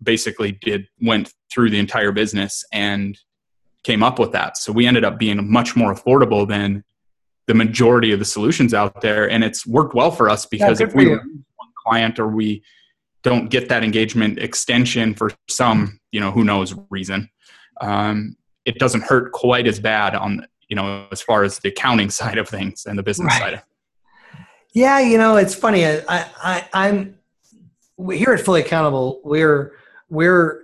basically 0.01 0.53
did 0.53 0.87
went 1.01 1.33
through 1.51 1.71
the 1.71 1.79
entire 1.79 2.13
business 2.13 2.63
and 2.71 3.19
came 3.83 4.01
up 4.01 4.17
with 4.17 4.31
that. 4.31 4.55
So 4.55 4.71
we 4.71 4.87
ended 4.87 5.03
up 5.03 5.19
being 5.19 5.51
much 5.51 5.75
more 5.75 5.93
affordable 5.93 6.47
than 6.47 6.85
the 7.47 7.53
majority 7.53 8.11
of 8.11 8.19
the 8.19 8.25
solutions 8.25 8.73
out 8.73 9.01
there, 9.01 9.29
and 9.29 9.43
it's 9.43 9.65
worked 9.65 9.93
well 9.93 10.11
for 10.11 10.29
us 10.29 10.45
because 10.45 10.79
yeah, 10.79 10.87
if 10.87 10.95
we 10.95 11.09
one 11.09 11.43
client 11.85 12.19
or 12.19 12.27
we 12.27 12.63
don't 13.25 13.49
get 13.49 13.67
that 13.69 13.83
engagement 13.83 14.37
extension 14.37 15.15
for 15.15 15.31
some 15.49 15.99
you 16.11 16.19
know 16.19 16.31
who 16.31 16.43
knows 16.43 16.75
reason 16.89 17.27
um, 17.81 18.37
it 18.65 18.77
doesn't 18.77 19.01
hurt 19.01 19.31
quite 19.33 19.67
as 19.67 19.79
bad 19.79 20.15
on 20.15 20.45
you 20.69 20.75
know 20.75 21.07
as 21.11 21.21
far 21.21 21.43
as 21.43 21.59
the 21.59 21.69
accounting 21.69 22.09
side 22.21 22.37
of 22.37 22.47
things 22.47 22.85
and 22.85 22.97
the 22.97 23.03
business 23.03 23.33
right. 23.33 23.39
side 23.39 23.53
of 23.55 23.61
yeah 24.73 24.99
you 24.99 25.17
know 25.17 25.35
it's 25.35 25.55
funny. 25.55 25.85
I, 25.85 25.99
I 26.07 26.67
i'm 26.73 27.17
here 28.11 28.33
at 28.33 28.41
fully 28.41 28.61
accountable 28.61 29.21
we're 29.23 29.73
we're 30.09 30.63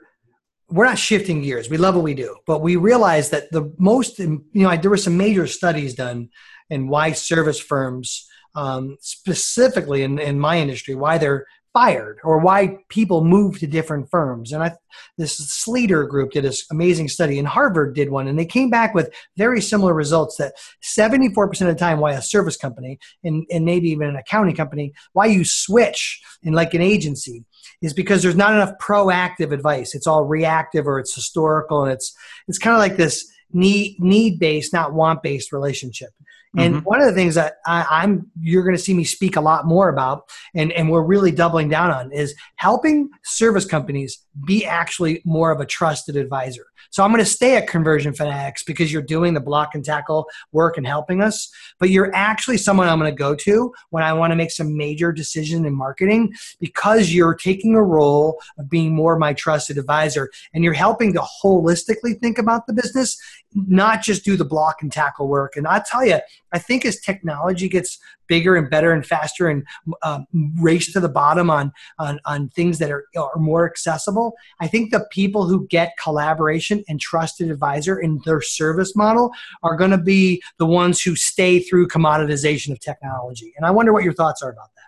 we're 0.69 0.85
not 0.85 0.97
shifting 0.97 1.41
gears. 1.41 1.69
We 1.69 1.75
love 1.77 1.95
what 1.95 2.03
we 2.03 2.13
do 2.13 2.37
but 2.45 2.61
we 2.61 2.75
realize 2.75 3.31
that 3.31 3.51
the 3.51 3.73
most 3.77 4.19
you 4.19 4.43
know 4.53 4.77
there 4.77 4.91
were 4.91 4.97
some 4.97 5.17
major 5.17 5.47
studies 5.47 5.95
done 5.95 6.29
and 6.71 6.89
why 6.89 7.11
service 7.11 7.59
firms 7.59 8.27
um, 8.55 8.97
specifically 8.99 10.01
in, 10.01 10.17
in 10.17 10.39
my 10.39 10.57
industry 10.57 10.95
why 10.95 11.17
they're 11.17 11.45
fired 11.73 12.19
or 12.23 12.39
why 12.39 12.77
people 12.89 13.23
move 13.23 13.59
to 13.59 13.67
different 13.67 14.09
firms. 14.09 14.51
And 14.51 14.63
I, 14.63 14.73
this 15.17 15.39
Sleeter 15.39 16.07
group 16.07 16.31
did 16.31 16.43
this 16.43 16.65
amazing 16.69 17.07
study, 17.07 17.39
and 17.39 17.47
Harvard 17.47 17.95
did 17.95 18.09
one, 18.09 18.27
and 18.27 18.37
they 18.37 18.45
came 18.45 18.69
back 18.69 18.93
with 18.93 19.13
very 19.37 19.61
similar 19.61 19.93
results 19.93 20.35
that 20.37 20.53
74% 20.83 21.61
of 21.61 21.67
the 21.67 21.75
time, 21.75 21.99
why 21.99 22.13
a 22.13 22.21
service 22.21 22.57
company 22.57 22.99
and, 23.23 23.45
and 23.49 23.63
maybe 23.63 23.89
even 23.89 24.09
an 24.09 24.15
accounting 24.15 24.55
company, 24.55 24.93
why 25.13 25.27
you 25.27 25.45
switch 25.45 26.21
in 26.43 26.53
like 26.53 26.73
an 26.73 26.81
agency 26.81 27.45
is 27.81 27.93
because 27.93 28.21
there's 28.21 28.35
not 28.35 28.53
enough 28.53 28.73
proactive 28.81 29.51
advice. 29.51 29.95
It's 29.95 30.07
all 30.07 30.25
reactive 30.25 30.87
or 30.87 30.99
it's 30.99 31.15
historical, 31.15 31.83
and 31.83 31.93
it's 31.93 32.13
it's 32.47 32.59
kind 32.59 32.75
of 32.75 32.79
like 32.79 32.97
this 32.97 33.31
need 33.53 33.97
need 33.99 34.39
based, 34.39 34.73
not 34.73 34.93
want 34.93 35.23
based 35.23 35.51
relationship. 35.51 36.09
And 36.57 36.75
mm-hmm. 36.75 36.83
one 36.83 36.99
of 36.99 37.07
the 37.07 37.13
things 37.13 37.35
that 37.35 37.55
I, 37.65 38.03
am 38.03 38.29
you're 38.41 38.63
going 38.63 38.75
to 38.75 38.81
see 38.81 38.93
me 38.93 39.05
speak 39.05 39.37
a 39.37 39.41
lot 39.41 39.65
more 39.65 39.87
about, 39.87 40.29
and, 40.53 40.71
and 40.73 40.89
we're 40.89 41.03
really 41.03 41.31
doubling 41.31 41.69
down 41.69 41.91
on, 41.91 42.11
is 42.11 42.35
helping 42.57 43.09
service 43.23 43.65
companies 43.65 44.19
be 44.45 44.65
actually 44.65 45.21
more 45.25 45.51
of 45.51 45.59
a 45.59 45.65
trusted 45.65 46.15
advisor. 46.15 46.65
So 46.89 47.03
I'm 47.03 47.11
going 47.11 47.23
to 47.23 47.29
stay 47.29 47.55
at 47.55 47.67
Conversion 47.67 48.13
Fanatics 48.13 48.63
because 48.63 48.91
you're 48.91 49.01
doing 49.01 49.33
the 49.33 49.39
block 49.39 49.75
and 49.75 49.83
tackle 49.83 50.27
work 50.51 50.77
and 50.77 50.85
helping 50.85 51.21
us, 51.21 51.49
but 51.79 51.89
you're 51.89 52.13
actually 52.13 52.57
someone 52.57 52.87
I'm 52.87 52.99
going 52.99 53.11
to 53.11 53.17
go 53.17 53.35
to 53.35 53.73
when 53.89 54.03
I 54.03 54.13
want 54.13 54.31
to 54.31 54.35
make 54.35 54.51
some 54.51 54.75
major 54.75 55.11
decision 55.11 55.65
in 55.65 55.73
marketing 55.73 56.33
because 56.59 57.13
you're 57.13 57.35
taking 57.35 57.75
a 57.75 57.83
role 57.83 58.41
of 58.57 58.69
being 58.69 58.93
more 58.93 59.17
my 59.17 59.33
trusted 59.33 59.77
advisor 59.77 60.29
and 60.53 60.63
you're 60.63 60.73
helping 60.73 61.13
to 61.13 61.21
holistically 61.43 62.19
think 62.19 62.37
about 62.37 62.67
the 62.67 62.73
business, 62.73 63.17
not 63.53 64.01
just 64.01 64.25
do 64.25 64.35
the 64.35 64.45
block 64.45 64.81
and 64.81 64.91
tackle 64.91 65.27
work. 65.27 65.55
And 65.55 65.67
I 65.67 65.83
tell 65.89 66.05
you, 66.05 66.19
I 66.51 66.59
think 66.59 66.85
as 66.85 66.99
technology 66.99 67.69
gets 67.69 67.99
bigger 68.27 68.55
and 68.55 68.69
better 68.69 68.93
and 68.93 69.05
faster 69.05 69.49
and 69.49 69.65
um, 70.03 70.25
race 70.61 70.93
to 70.93 70.99
the 71.01 71.09
bottom 71.09 71.49
on, 71.49 71.73
on, 71.99 72.19
on 72.25 72.47
things 72.49 72.79
that 72.79 72.89
are, 72.89 73.05
are 73.17 73.37
more 73.37 73.69
accessible, 73.69 74.20
I 74.59 74.67
think 74.67 74.91
the 74.91 75.05
people 75.11 75.47
who 75.47 75.67
get 75.67 75.93
collaboration 76.01 76.83
and 76.87 76.99
trusted 76.99 77.49
advisor 77.49 77.99
in 77.99 78.21
their 78.25 78.41
service 78.41 78.95
model 78.95 79.31
are 79.63 79.75
going 79.75 79.91
to 79.91 79.97
be 79.97 80.41
the 80.57 80.65
ones 80.65 81.01
who 81.01 81.15
stay 81.15 81.59
through 81.59 81.87
commoditization 81.87 82.71
of 82.71 82.79
technology. 82.79 83.53
And 83.57 83.65
I 83.65 83.71
wonder 83.71 83.93
what 83.93 84.03
your 84.03 84.13
thoughts 84.13 84.41
are 84.41 84.49
about 84.49 84.69
that. 84.75 84.81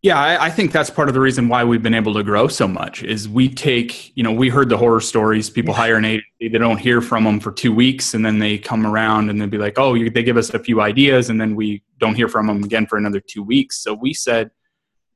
Yeah, 0.00 0.16
I, 0.16 0.46
I, 0.46 0.50
think 0.50 0.70
that's 0.70 0.90
part 0.90 1.08
of 1.08 1.14
the 1.14 1.20
reason 1.20 1.48
why 1.48 1.64
we've 1.64 1.82
been 1.82 1.94
able 1.94 2.14
to 2.14 2.22
grow 2.22 2.46
so 2.46 2.68
much 2.68 3.02
is 3.02 3.28
we 3.28 3.48
take, 3.48 4.16
you 4.16 4.22
know, 4.22 4.30
we 4.30 4.48
heard 4.48 4.68
the 4.68 4.76
horror 4.76 5.00
stories. 5.00 5.50
People 5.50 5.74
hire 5.74 5.96
an 5.96 6.04
agency, 6.04 6.28
they 6.40 6.58
don't 6.58 6.78
hear 6.78 7.00
from 7.00 7.24
them 7.24 7.40
for 7.40 7.50
two 7.50 7.72
weeks, 7.72 8.14
and 8.14 8.24
then 8.24 8.38
they 8.38 8.58
come 8.58 8.86
around 8.86 9.28
and 9.28 9.40
they'd 9.40 9.50
be 9.50 9.58
like, 9.58 9.76
oh, 9.76 9.94
you, 9.94 10.08
they 10.08 10.22
give 10.22 10.36
us 10.36 10.54
a 10.54 10.58
few 10.60 10.80
ideas, 10.80 11.30
and 11.30 11.40
then 11.40 11.56
we 11.56 11.82
don't 11.98 12.14
hear 12.14 12.28
from 12.28 12.46
them 12.46 12.62
again 12.62 12.86
for 12.86 12.96
another 12.96 13.18
two 13.18 13.42
weeks. 13.42 13.82
So 13.82 13.92
we 13.92 14.14
said, 14.14 14.52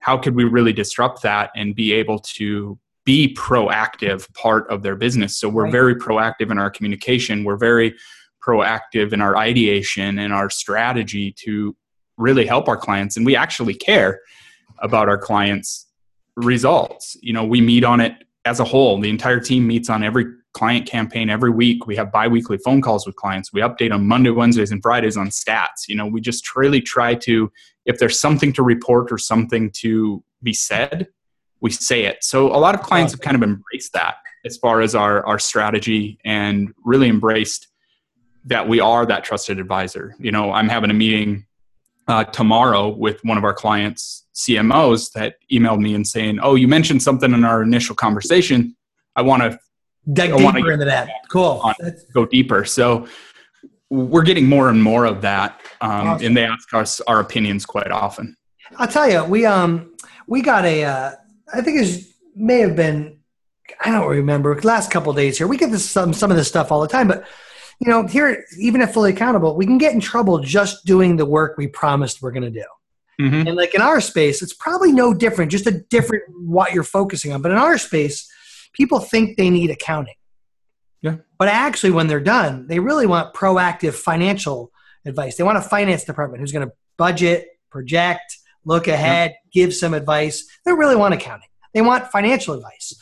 how 0.01 0.19
could 0.19 0.35
we 0.35 0.43
really 0.43 0.73
disrupt 0.73 1.23
that 1.23 1.53
and 1.55 1.77
be 1.77 1.93
able 1.93 2.19
to 2.19 2.77
be 3.05 3.35
proactive 3.35 4.33
part 4.35 4.69
of 4.71 4.83
their 4.83 4.97
business? 4.97 5.37
So 5.39 5.49
we're 5.49 5.65
right. 5.65 5.73
very 5.73 5.95
proactive 5.97 6.51
in 6.51 6.59
our 6.59 6.71
communication. 6.71 7.45
We're 7.45 7.57
very 7.57 7.95
proactive 8.45 9.13
in 9.13 9.21
our 9.21 9.37
ideation 9.37 10.19
and 10.19 10.33
our 10.33 10.51
strategy 10.51 11.33
to 11.45 11.77
really 12.19 12.47
help 12.47 12.69
our 12.69 12.77
clients, 12.77 13.17
and 13.17 13.25
we 13.25 13.37
actually 13.37 13.75
care 13.75 14.21
about 14.81 15.09
our 15.09 15.19
clients' 15.19 15.87
results. 16.37 17.17
You 17.21 17.33
know, 17.33 17.45
we 17.45 17.61
meet 17.61 17.85
on 17.85 18.01
it 18.01 18.15
as 18.45 18.61
a 18.61 18.65
whole. 18.65 19.01
The 19.01 19.11
entire 19.11 19.41
team 19.41 19.67
meets 19.67 19.89
on 19.89 20.03
every 20.03 20.27
client 20.55 20.87
campaign 20.87 21.31
every 21.31 21.51
week. 21.51 21.87
We 21.87 21.97
have 21.97 22.13
biweekly 22.13 22.59
phone 22.59 22.83
calls 22.83 23.07
with 23.07 23.17
clients. 23.17 23.53
We 23.53 23.61
update 23.61 23.93
on 23.93 24.07
Monday, 24.07 24.31
Wednesdays, 24.31 24.71
and 24.71 24.83
Fridays 24.83 25.17
on 25.17 25.29
stats. 25.29 25.89
You 25.89 25.97
know, 25.97 26.07
we 26.07 26.21
just 26.21 26.55
really 26.55 26.81
try 26.81 27.15
to, 27.15 27.51
if 27.87 27.99
there's 27.99 28.19
something 28.19 28.53
to 28.55 28.63
report 28.63 29.11
or 29.11 29.19
something 29.19 29.71
to 29.77 30.23
be 30.43 30.53
said, 30.53 31.09
we 31.63 31.71
say 31.71 32.05
it. 32.05 32.23
So 32.23 32.49
a 32.49 32.59
lot 32.59 32.75
of 32.75 32.83
clients 32.83 33.13
have 33.13 33.21
kind 33.21 33.37
of 33.37 33.43
embraced 33.43 33.93
that 33.95 34.17
as 34.45 34.57
far 34.59 34.83
as 34.83 34.95
our, 34.95 35.25
our 35.25 35.39
strategy 35.39 36.19
and 36.25 36.75
really 36.85 37.09
embraced 37.09 37.69
that 38.45 38.69
we 38.69 38.81
are 38.81 39.07
that 39.07 39.23
trusted 39.23 39.61
advisor. 39.61 40.15
You 40.19 40.33
know, 40.33 40.53
I'm 40.53 40.69
having 40.69 40.91
a 40.91 40.95
meeting 40.95 41.47
uh, 42.09 42.25
tomorrow 42.25 42.89
with 42.89 43.25
one 43.25 43.39
of 43.39 43.45
our 43.45 43.55
clients 43.55 44.27
CMOs 44.35 45.13
that 45.13 45.37
emailed 45.53 45.81
me 45.81 45.95
and 45.95 46.05
saying, 46.05 46.41
"Oh, 46.43 46.57
you 46.57 46.67
mentioned 46.67 47.01
something 47.01 47.33
in 47.33 47.45
our 47.45 47.63
initial 47.63 47.95
conversation. 47.95 48.75
I 49.15 49.23
want 49.23 49.43
to 49.43 49.59
dig 50.13 50.37
deeper 50.37 50.73
into 50.73 50.87
that. 50.87 51.11
Cool. 51.31 51.63
go 52.13 52.27
deeper." 52.27 52.65
So 52.65 53.07
we're 53.91 54.23
getting 54.23 54.49
more 54.49 54.69
and 54.69 54.83
more 54.83 55.05
of 55.05 55.21
that, 55.21 55.61
um, 55.81 55.91
awesome. 55.91 56.27
and 56.27 56.37
they 56.37 56.45
ask 56.45 56.75
us 56.75 57.01
our 57.03 57.21
opinions 57.21 57.65
quite 57.65 57.93
often. 57.93 58.35
I'll 58.79 58.89
tell 58.89 59.09
you, 59.09 59.23
we 59.23 59.47
um 59.47 59.93
we 60.27 60.41
got 60.43 60.65
a 60.65 60.85
uh, 60.85 61.13
I 61.53 61.61
think 61.61 61.83
it 61.83 62.05
may 62.35 62.61
have 62.61 62.77
been 62.77 63.19
I 63.81 63.91
don't 63.91 64.09
remember 64.09 64.61
last 64.63 64.91
couple 64.91 65.13
days 65.13 65.39
here. 65.39 65.47
We 65.47 65.57
get 65.57 65.71
this 65.71 65.89
some 65.89 66.13
some 66.13 66.31
of 66.31 66.37
this 66.37 66.49
stuff 66.49 66.73
all 66.73 66.81
the 66.81 66.89
time, 66.89 67.09
but 67.09 67.27
you 67.81 67.91
know, 67.91 68.07
here 68.07 68.45
even 68.59 68.83
at 68.83 68.93
fully 68.93 69.11
accountable, 69.11 69.57
we 69.57 69.67
can 69.67 69.79
get 69.79 69.93
in 69.93 70.01
trouble 70.01 70.39
just 70.39 70.85
doing 70.85 71.17
the 71.17 71.27
work 71.27 71.57
we 71.57 71.67
promised 71.67 72.23
we're 72.23 72.31
going 72.31 72.43
to 72.43 72.51
do. 72.51 72.65
Mm-hmm. 73.21 73.49
And 73.49 73.57
like 73.57 73.75
in 73.75 73.81
our 73.81 74.01
space, 74.01 74.43
it's 74.43 74.55
probably 74.55 74.93
no 74.93 75.13
different, 75.13 75.51
just 75.51 75.67
a 75.67 75.73
different 75.73 76.25
what 76.29 76.73
you're 76.73 76.85
focusing 76.85 77.33
on. 77.33 77.43
But 77.43 77.53
in 77.53 77.59
our 77.59 77.79
space, 77.79 78.31
people 78.73 79.01
think 79.01 79.37
they 79.37 79.51
need 79.51 79.71
accounting. 79.71 80.15
Yeah. 81.03 81.17
But 81.39 81.49
actually, 81.49 81.91
when 81.91 82.07
they're 82.07 82.21
done, 82.21 82.69
they 82.69 82.79
really 82.79 83.07
want 83.07 83.35
proactive 83.35 83.95
financial 83.95 84.71
advice. 85.05 85.37
They 85.37 85.45
want 85.45 85.59
a 85.59 85.63
finance 85.63 86.05
department 86.05 86.41
who's 86.41 86.53
going 86.53 86.67
to 86.67 86.73
budget, 86.97 87.49
project, 87.71 88.39
look 88.65 88.89
ahead, 88.89 89.33
yeah. 89.33 89.63
give 89.63 89.75
some 89.75 89.95
advice. 89.95 90.47
They 90.65 90.71
don't 90.71 90.79
really 90.79 90.97
want 90.97 91.15
accounting. 91.15 91.49
They 91.75 91.83
want 91.83 92.09
financial 92.09 92.55
advice, 92.55 92.95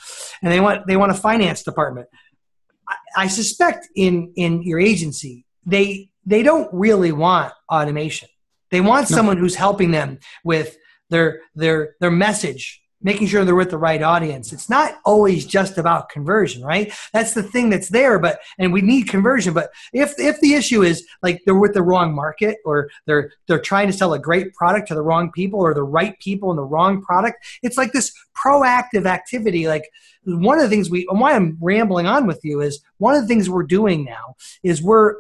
and 0.42 0.52
they 0.52 0.60
want 0.60 0.86
they 0.86 0.96
want 0.96 1.10
a 1.10 1.14
finance 1.14 1.62
department. 1.62 2.08
I, 2.88 2.96
I 3.16 3.26
suspect 3.26 3.88
in 3.96 4.32
in 4.36 4.62
your 4.62 4.78
agency, 4.78 5.44
they 5.66 6.10
they 6.24 6.42
don't 6.42 6.68
really 6.72 7.12
want 7.12 7.52
automation. 7.70 8.28
They 8.70 8.80
want 8.80 9.10
no. 9.10 9.16
someone 9.16 9.36
who's 9.36 9.56
helping 9.56 9.90
them 9.90 10.18
with 10.44 10.76
their 11.10 11.40
their 11.54 11.96
their 12.00 12.10
message, 12.10 12.80
making 13.02 13.26
sure 13.26 13.44
they're 13.44 13.54
with 13.54 13.70
the 13.70 13.78
right 13.78 14.02
audience. 14.02 14.52
It's 14.52 14.68
not 14.68 14.98
always 15.04 15.46
just 15.46 15.78
about 15.78 16.08
conversion, 16.08 16.62
right? 16.62 16.92
That's 17.12 17.34
the 17.34 17.42
thing 17.42 17.70
that's 17.70 17.88
there, 17.88 18.18
but 18.18 18.40
and 18.58 18.72
we 18.72 18.82
need 18.82 19.08
conversion. 19.08 19.54
But 19.54 19.70
if 19.92 20.14
if 20.18 20.40
the 20.40 20.54
issue 20.54 20.82
is 20.82 21.06
like 21.22 21.42
they're 21.44 21.54
with 21.54 21.74
the 21.74 21.82
wrong 21.82 22.14
market 22.14 22.58
or 22.64 22.90
they're 23.06 23.32
they're 23.46 23.60
trying 23.60 23.86
to 23.86 23.92
sell 23.92 24.12
a 24.12 24.18
great 24.18 24.54
product 24.54 24.88
to 24.88 24.94
the 24.94 25.02
wrong 25.02 25.32
people 25.32 25.60
or 25.60 25.74
the 25.74 25.82
right 25.82 26.18
people 26.20 26.50
in 26.50 26.56
the 26.56 26.64
wrong 26.64 27.02
product, 27.02 27.44
it's 27.62 27.78
like 27.78 27.92
this 27.92 28.12
proactive 28.36 29.06
activity. 29.06 29.66
Like 29.66 29.90
one 30.24 30.58
of 30.58 30.64
the 30.64 30.70
things 30.70 30.90
we 30.90 31.06
and 31.10 31.20
why 31.20 31.34
I'm 31.34 31.56
rambling 31.60 32.06
on 32.06 32.26
with 32.26 32.40
you 32.44 32.60
is 32.60 32.80
one 32.98 33.14
of 33.14 33.22
the 33.22 33.28
things 33.28 33.48
we're 33.48 33.62
doing 33.62 34.04
now 34.04 34.36
is 34.62 34.82
we're 34.82 35.16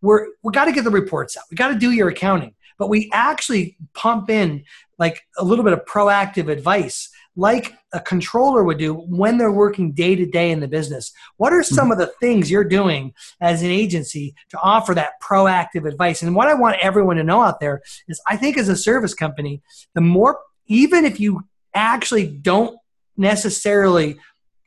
we're 0.00 0.28
we 0.42 0.52
got 0.52 0.64
to 0.64 0.72
get 0.72 0.84
the 0.84 0.90
reports 0.90 1.36
out. 1.36 1.44
We 1.50 1.56
got 1.56 1.68
to 1.68 1.78
do 1.78 1.92
your 1.92 2.08
accounting 2.08 2.54
but 2.78 2.88
we 2.88 3.08
actually 3.12 3.76
pump 3.94 4.28
in 4.28 4.64
like 5.04 5.20
a 5.36 5.44
little 5.44 5.64
bit 5.64 5.74
of 5.74 5.84
proactive 5.84 6.48
advice 6.48 7.08
like 7.36 7.72
a 7.92 8.00
controller 8.00 8.62
would 8.62 8.78
do 8.78 8.94
when 8.94 9.38
they're 9.38 9.52
working 9.52 9.92
day 9.92 10.14
to 10.14 10.26
day 10.26 10.50
in 10.50 10.60
the 10.60 10.68
business. 10.68 11.12
What 11.38 11.52
are 11.52 11.62
some 11.62 11.90
mm-hmm. 11.90 11.92
of 11.92 11.98
the 11.98 12.12
things 12.20 12.50
you're 12.50 12.64
doing 12.64 13.14
as 13.40 13.62
an 13.62 13.70
agency 13.70 14.34
to 14.50 14.58
offer 14.58 14.94
that 14.94 15.12
proactive 15.22 15.88
advice? 15.88 16.22
And 16.22 16.34
what 16.36 16.48
I 16.48 16.54
want 16.54 16.76
everyone 16.80 17.16
to 17.16 17.24
know 17.24 17.42
out 17.42 17.60
there 17.60 17.80
is 18.08 18.20
I 18.28 18.36
think 18.36 18.58
as 18.58 18.68
a 18.68 18.76
service 18.76 19.14
company, 19.14 19.62
the 19.94 20.00
more, 20.00 20.38
even 20.66 21.04
if 21.04 21.20
you 21.20 21.42
actually 21.74 22.26
don't 22.26 22.76
necessarily 23.16 24.18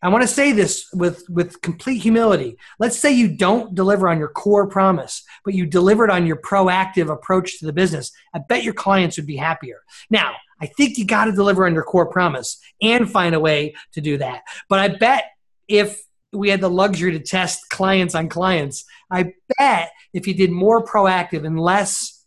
I 0.01 0.09
want 0.09 0.21
to 0.21 0.27
say 0.27 0.51
this 0.51 0.87
with, 0.93 1.23
with 1.29 1.61
complete 1.61 2.01
humility. 2.01 2.57
Let's 2.79 2.97
say 2.97 3.11
you 3.11 3.35
don't 3.35 3.73
deliver 3.73 4.07
on 4.07 4.19
your 4.19 4.27
core 4.27 4.67
promise, 4.67 5.23
but 5.43 5.53
you 5.53 5.65
delivered 5.65 6.11
on 6.11 6.25
your 6.25 6.35
proactive 6.37 7.11
approach 7.11 7.59
to 7.59 7.65
the 7.65 7.73
business. 7.73 8.11
I 8.33 8.39
bet 8.39 8.63
your 8.63 8.73
clients 8.73 9.17
would 9.17 9.25
be 9.25 9.37
happier. 9.37 9.83
Now, 10.09 10.35
I 10.61 10.67
think 10.67 10.97
you 10.97 11.05
got 11.05 11.25
to 11.25 11.31
deliver 11.31 11.65
on 11.65 11.73
your 11.73 11.83
core 11.83 12.05
promise 12.05 12.59
and 12.81 13.11
find 13.11 13.35
a 13.35 13.39
way 13.39 13.75
to 13.93 14.01
do 14.01 14.17
that. 14.17 14.43
But 14.69 14.79
I 14.79 14.89
bet 14.89 15.25
if 15.67 16.01
we 16.31 16.49
had 16.49 16.61
the 16.61 16.69
luxury 16.69 17.11
to 17.13 17.19
test 17.19 17.69
clients 17.69 18.15
on 18.15 18.29
clients, 18.29 18.85
I 19.11 19.33
bet 19.57 19.91
if 20.13 20.27
you 20.27 20.33
did 20.33 20.51
more 20.51 20.83
proactive 20.83 21.45
and 21.45 21.59
less 21.59 22.25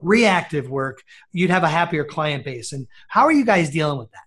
reactive 0.00 0.68
work, 0.68 1.02
you'd 1.32 1.50
have 1.50 1.62
a 1.62 1.68
happier 1.68 2.04
client 2.04 2.44
base. 2.44 2.72
And 2.72 2.86
how 3.08 3.22
are 3.22 3.32
you 3.32 3.44
guys 3.44 3.70
dealing 3.70 3.98
with 3.98 4.10
that? 4.10 4.23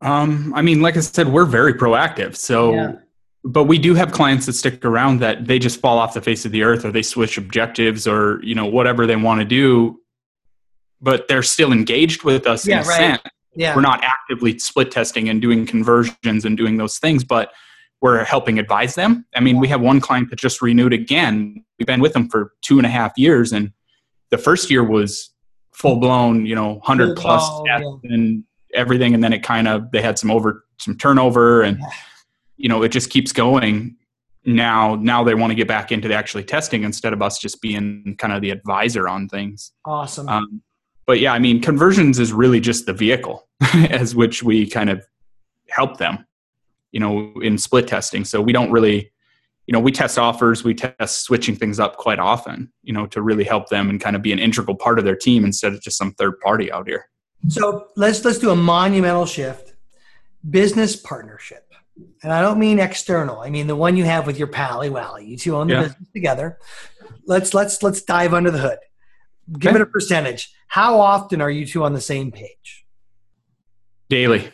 Um, 0.00 0.52
I 0.54 0.62
mean, 0.62 0.80
like 0.80 0.96
I 0.96 1.00
said, 1.00 1.28
we're 1.28 1.44
very 1.44 1.74
proactive. 1.74 2.36
So, 2.36 2.72
yeah. 2.72 2.92
but 3.44 3.64
we 3.64 3.78
do 3.78 3.94
have 3.94 4.12
clients 4.12 4.46
that 4.46 4.52
stick 4.52 4.84
around 4.84 5.20
that 5.20 5.46
they 5.46 5.58
just 5.58 5.80
fall 5.80 5.98
off 5.98 6.14
the 6.14 6.20
face 6.20 6.44
of 6.44 6.52
the 6.52 6.62
earth, 6.62 6.84
or 6.84 6.92
they 6.92 7.02
switch 7.02 7.36
objectives, 7.36 8.06
or 8.06 8.40
you 8.42 8.54
know 8.54 8.66
whatever 8.66 9.06
they 9.06 9.16
want 9.16 9.40
to 9.40 9.44
do. 9.44 10.00
But 11.00 11.28
they're 11.28 11.42
still 11.42 11.72
engaged 11.72 12.24
with 12.24 12.46
us 12.46 12.66
yeah, 12.66 12.80
in 12.80 12.84
a 12.84 12.88
right. 12.88 12.96
sense. 12.96 13.22
Yeah. 13.54 13.74
We're 13.74 13.82
not 13.82 14.04
actively 14.04 14.58
split 14.58 14.90
testing 14.90 15.28
and 15.28 15.42
doing 15.42 15.66
conversions 15.66 16.44
and 16.44 16.56
doing 16.56 16.76
those 16.76 16.98
things, 16.98 17.24
but 17.24 17.52
we're 18.00 18.22
helping 18.22 18.58
advise 18.58 18.94
them. 18.94 19.26
I 19.34 19.40
mean, 19.40 19.56
yeah. 19.56 19.60
we 19.60 19.68
have 19.68 19.80
one 19.80 20.00
client 20.00 20.30
that 20.30 20.38
just 20.38 20.62
renewed 20.62 20.92
again. 20.92 21.64
We've 21.78 21.86
been 21.86 22.00
with 22.00 22.12
them 22.12 22.28
for 22.28 22.52
two 22.62 22.78
and 22.78 22.86
a 22.86 22.90
half 22.90 23.12
years, 23.16 23.52
and 23.52 23.72
the 24.30 24.38
first 24.38 24.70
year 24.70 24.84
was 24.84 25.30
full 25.72 25.96
blown, 25.96 26.46
you 26.46 26.54
know, 26.54 26.80
hundred 26.84 27.16
plus 27.16 27.48
yeah. 27.66 27.80
and 28.04 28.44
everything 28.74 29.14
and 29.14 29.22
then 29.22 29.32
it 29.32 29.42
kind 29.42 29.68
of 29.68 29.90
they 29.90 30.02
had 30.02 30.18
some 30.18 30.30
over 30.30 30.64
some 30.78 30.96
turnover 30.96 31.62
and 31.62 31.82
you 32.56 32.68
know 32.68 32.82
it 32.82 32.90
just 32.90 33.10
keeps 33.10 33.32
going. 33.32 33.96
Now 34.44 34.94
now 34.94 35.24
they 35.24 35.34
want 35.34 35.50
to 35.50 35.54
get 35.54 35.68
back 35.68 35.92
into 35.92 36.08
the 36.08 36.14
actually 36.14 36.44
testing 36.44 36.84
instead 36.84 37.12
of 37.12 37.22
us 37.22 37.38
just 37.38 37.60
being 37.60 38.16
kind 38.18 38.32
of 38.32 38.40
the 38.40 38.50
advisor 38.50 39.08
on 39.08 39.28
things. 39.28 39.72
Awesome. 39.84 40.28
Um, 40.28 40.62
but 41.06 41.20
yeah 41.20 41.32
i 41.32 41.38
mean 41.38 41.58
conversions 41.58 42.18
is 42.18 42.34
really 42.34 42.60
just 42.60 42.84
the 42.84 42.92
vehicle 42.92 43.48
as 43.88 44.14
which 44.14 44.42
we 44.42 44.66
kind 44.66 44.90
of 44.90 45.02
help 45.70 45.96
them 45.96 46.26
you 46.92 47.00
know 47.00 47.32
in 47.42 47.58
split 47.58 47.86
testing. 47.86 48.24
So 48.24 48.40
we 48.40 48.52
don't 48.52 48.70
really 48.70 49.10
you 49.66 49.72
know 49.72 49.80
we 49.80 49.92
test 49.92 50.18
offers 50.18 50.64
we 50.64 50.74
test 50.74 51.22
switching 51.24 51.54
things 51.54 51.78
up 51.78 51.96
quite 51.96 52.18
often 52.18 52.72
you 52.82 52.92
know 52.92 53.06
to 53.06 53.22
really 53.22 53.44
help 53.44 53.68
them 53.68 53.90
and 53.90 54.00
kind 54.00 54.16
of 54.16 54.22
be 54.22 54.32
an 54.32 54.38
integral 54.38 54.76
part 54.76 54.98
of 54.98 55.04
their 55.04 55.16
team 55.16 55.44
instead 55.44 55.74
of 55.74 55.82
just 55.82 55.98
some 55.98 56.12
third 56.12 56.38
party 56.40 56.72
out 56.72 56.88
here 56.88 57.08
so 57.46 57.88
let's 57.96 58.24
let's 58.24 58.38
do 58.38 58.50
a 58.50 58.56
monumental 58.56 59.26
shift. 59.26 59.74
Business 60.48 60.96
partnership. 60.96 61.64
And 62.22 62.32
I 62.32 62.42
don't 62.42 62.58
mean 62.58 62.78
external. 62.78 63.40
I 63.40 63.50
mean 63.50 63.66
the 63.66 63.76
one 63.76 63.96
you 63.96 64.04
have 64.04 64.26
with 64.26 64.38
your 64.38 64.48
pally 64.48 64.90
Wally. 64.90 65.26
You 65.26 65.36
two 65.36 65.56
own 65.56 65.68
the 65.68 65.74
yeah. 65.74 65.82
business 65.82 66.08
together. 66.12 66.58
Let's 67.26 67.54
let's 67.54 67.82
let's 67.82 68.02
dive 68.02 68.34
under 68.34 68.50
the 68.50 68.58
hood. 68.58 68.78
Give 69.58 69.70
okay. 69.70 69.80
it 69.80 69.82
a 69.82 69.86
percentage. 69.86 70.52
How 70.66 71.00
often 71.00 71.40
are 71.40 71.50
you 71.50 71.64
two 71.64 71.84
on 71.84 71.94
the 71.94 72.00
same 72.00 72.30
page? 72.30 72.84
Daily. 74.08 74.52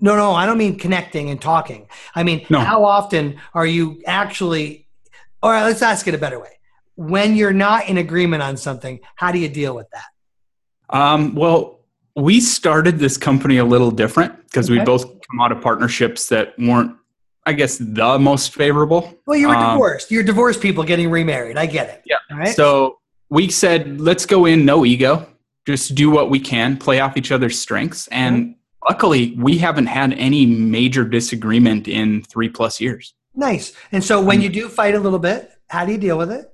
No, 0.00 0.16
no, 0.16 0.32
I 0.32 0.46
don't 0.46 0.58
mean 0.58 0.78
connecting 0.78 1.28
and 1.30 1.40
talking. 1.40 1.86
I 2.14 2.22
mean, 2.22 2.46
no. 2.48 2.60
how 2.60 2.84
often 2.84 3.38
are 3.52 3.66
you 3.66 4.02
actually, 4.06 4.88
all 5.42 5.50
right, 5.50 5.64
let's 5.64 5.82
ask 5.82 6.08
it 6.08 6.14
a 6.14 6.18
better 6.18 6.40
way. 6.40 6.58
When 6.96 7.36
you're 7.36 7.52
not 7.52 7.88
in 7.88 7.98
agreement 7.98 8.42
on 8.42 8.56
something, 8.56 9.00
how 9.14 9.30
do 9.30 9.38
you 9.38 9.48
deal 9.48 9.74
with 9.74 9.88
that? 9.90 10.96
Um, 10.96 11.34
well, 11.34 11.79
we 12.16 12.40
started 12.40 12.98
this 12.98 13.16
company 13.16 13.58
a 13.58 13.64
little 13.64 13.90
different 13.90 14.44
because 14.46 14.70
okay. 14.70 14.78
we 14.78 14.84
both 14.84 15.04
come 15.04 15.40
out 15.40 15.52
of 15.52 15.60
partnerships 15.60 16.28
that 16.28 16.58
weren't 16.58 16.96
I 17.46 17.54
guess 17.54 17.78
the 17.78 18.18
most 18.18 18.54
favorable. 18.54 19.18
Well, 19.26 19.38
you 19.38 19.48
were 19.48 19.56
um, 19.56 19.74
divorced. 19.74 20.10
You're 20.10 20.22
divorced 20.22 20.60
people 20.60 20.84
getting 20.84 21.10
remarried. 21.10 21.56
I 21.56 21.66
get 21.66 21.88
it. 21.88 22.02
Yeah. 22.04 22.16
Right? 22.30 22.54
So 22.54 22.98
we 23.30 23.48
said, 23.48 24.00
let's 24.00 24.26
go 24.26 24.44
in 24.44 24.64
no 24.64 24.84
ego, 24.84 25.26
just 25.66 25.94
do 25.94 26.10
what 26.10 26.30
we 26.30 26.38
can, 26.38 26.76
play 26.76 27.00
off 27.00 27.16
each 27.16 27.32
other's 27.32 27.58
strengths. 27.58 28.08
And 28.08 28.36
mm-hmm. 28.36 28.52
luckily, 28.88 29.34
we 29.38 29.58
haven't 29.58 29.86
had 29.86 30.12
any 30.12 30.44
major 30.46 31.04
disagreement 31.04 31.88
in 31.88 32.22
three 32.22 32.48
plus 32.48 32.80
years. 32.80 33.14
Nice. 33.34 33.72
And 33.90 34.04
so 34.04 34.20
when 34.20 34.42
you 34.42 34.48
do 34.48 34.68
fight 34.68 34.94
a 34.94 35.00
little 35.00 35.18
bit, 35.18 35.50
how 35.68 35.84
do 35.84 35.92
you 35.92 35.98
deal 35.98 36.18
with 36.18 36.30
it? 36.30 36.49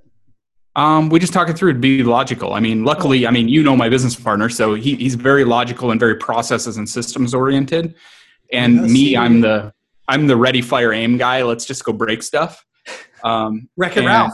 Um, 0.77 1.09
we 1.09 1.19
just 1.19 1.33
talk 1.33 1.49
it 1.49 1.57
through 1.57 1.73
to 1.73 1.79
be 1.79 2.03
logical. 2.03 2.53
I 2.53 2.59
mean, 2.59 2.85
luckily, 2.85 3.25
I 3.25 3.31
mean, 3.31 3.49
you 3.49 3.63
know 3.63 3.75
my 3.75 3.89
business 3.89 4.15
partner, 4.15 4.47
so 4.47 4.75
he, 4.75 4.95
he's 4.95 5.15
very 5.15 5.43
logical 5.43 5.89
and 5.89 5.99
very 5.99 6.15
processes 6.15 6.77
and 6.77 6.87
systems 6.87 7.33
oriented. 7.33 7.95
And 8.53 8.83
me, 8.83 9.17
I'm 9.17 9.41
the 9.41 9.73
I'm 10.07 10.27
the 10.27 10.37
ready, 10.37 10.61
fire, 10.61 10.93
aim 10.93 11.17
guy. 11.17 11.41
Let's 11.41 11.65
just 11.65 11.83
go 11.83 11.93
break 11.93 12.21
stuff. 12.21 12.63
Um, 13.23 13.67
Wreck 13.75 13.97
it 13.97 14.05
Ralph. 14.05 14.33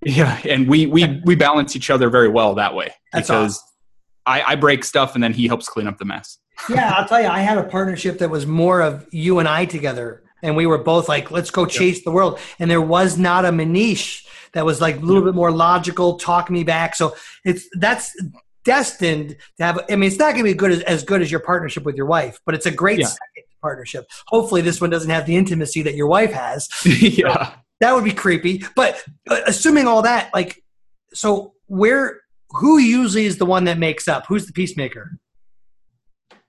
Yeah, 0.00 0.40
and 0.48 0.68
we 0.68 0.86
we 0.86 1.20
we 1.24 1.34
balance 1.34 1.76
each 1.76 1.90
other 1.90 2.08
very 2.08 2.28
well 2.28 2.54
that 2.54 2.74
way 2.74 2.94
That's 3.12 3.28
because 3.28 3.58
awesome. 3.58 3.68
I, 4.26 4.52
I 4.52 4.54
break 4.54 4.84
stuff 4.84 5.14
and 5.14 5.22
then 5.22 5.34
he 5.34 5.48
helps 5.48 5.68
clean 5.68 5.86
up 5.86 5.98
the 5.98 6.04
mess. 6.04 6.38
yeah, 6.68 6.94
I'll 6.96 7.06
tell 7.06 7.20
you, 7.20 7.28
I 7.28 7.40
had 7.40 7.58
a 7.58 7.64
partnership 7.64 8.18
that 8.18 8.30
was 8.30 8.46
more 8.46 8.80
of 8.80 9.06
you 9.10 9.38
and 9.38 9.46
I 9.46 9.66
together, 9.66 10.22
and 10.42 10.56
we 10.56 10.66
were 10.66 10.78
both 10.78 11.08
like, 11.08 11.30
let's 11.30 11.50
go 11.50 11.66
chase 11.66 12.04
the 12.04 12.10
world. 12.10 12.38
And 12.58 12.70
there 12.70 12.80
was 12.80 13.18
not 13.18 13.44
a 13.44 13.50
Manish 13.50 14.24
that 14.52 14.64
was 14.64 14.80
like 14.80 14.96
a 14.96 15.00
little 15.00 15.22
bit 15.22 15.34
more 15.34 15.50
logical, 15.50 16.18
talk 16.18 16.50
me 16.50 16.64
back. 16.64 16.94
So 16.94 17.14
it's 17.44 17.68
that's 17.74 18.16
destined 18.64 19.36
to 19.58 19.64
have. 19.64 19.80
I 19.90 19.96
mean, 19.96 20.08
it's 20.08 20.18
not 20.18 20.32
going 20.32 20.44
to 20.44 20.50
be 20.50 20.54
good 20.54 20.72
as, 20.72 20.80
as 20.82 21.02
good 21.02 21.22
as 21.22 21.30
your 21.30 21.40
partnership 21.40 21.84
with 21.84 21.96
your 21.96 22.06
wife, 22.06 22.38
but 22.44 22.54
it's 22.54 22.66
a 22.66 22.70
great 22.70 23.00
yeah. 23.00 23.08
partnership. 23.62 24.06
Hopefully, 24.26 24.60
this 24.60 24.80
one 24.80 24.90
doesn't 24.90 25.10
have 25.10 25.26
the 25.26 25.36
intimacy 25.36 25.82
that 25.82 25.94
your 25.94 26.06
wife 26.06 26.32
has. 26.32 26.68
yeah, 26.84 27.46
so 27.46 27.52
that 27.80 27.94
would 27.94 28.04
be 28.04 28.12
creepy. 28.12 28.64
But 28.76 29.02
uh, 29.28 29.40
assuming 29.46 29.86
all 29.86 30.02
that, 30.02 30.30
like, 30.34 30.62
so 31.14 31.54
where 31.66 32.20
who 32.50 32.78
usually 32.78 33.26
is 33.26 33.38
the 33.38 33.46
one 33.46 33.64
that 33.64 33.78
makes 33.78 34.08
up? 34.08 34.26
Who's 34.26 34.46
the 34.46 34.52
peacemaker? 34.52 35.18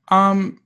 Um, 0.09 0.61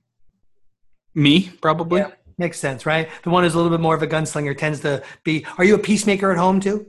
me 1.14 1.50
probably. 1.60 2.00
Yeah, 2.00 2.10
makes 2.38 2.58
sense, 2.58 2.86
right? 2.86 3.08
The 3.22 3.30
one 3.30 3.44
who's 3.44 3.54
a 3.54 3.56
little 3.56 3.70
bit 3.70 3.80
more 3.80 3.94
of 3.94 4.02
a 4.02 4.06
gunslinger 4.06 4.56
tends 4.56 4.80
to 4.80 5.02
be. 5.22 5.46
Are 5.58 5.64
you 5.64 5.74
a 5.74 5.78
peacemaker 5.78 6.32
at 6.32 6.38
home 6.38 6.60
too? 6.60 6.86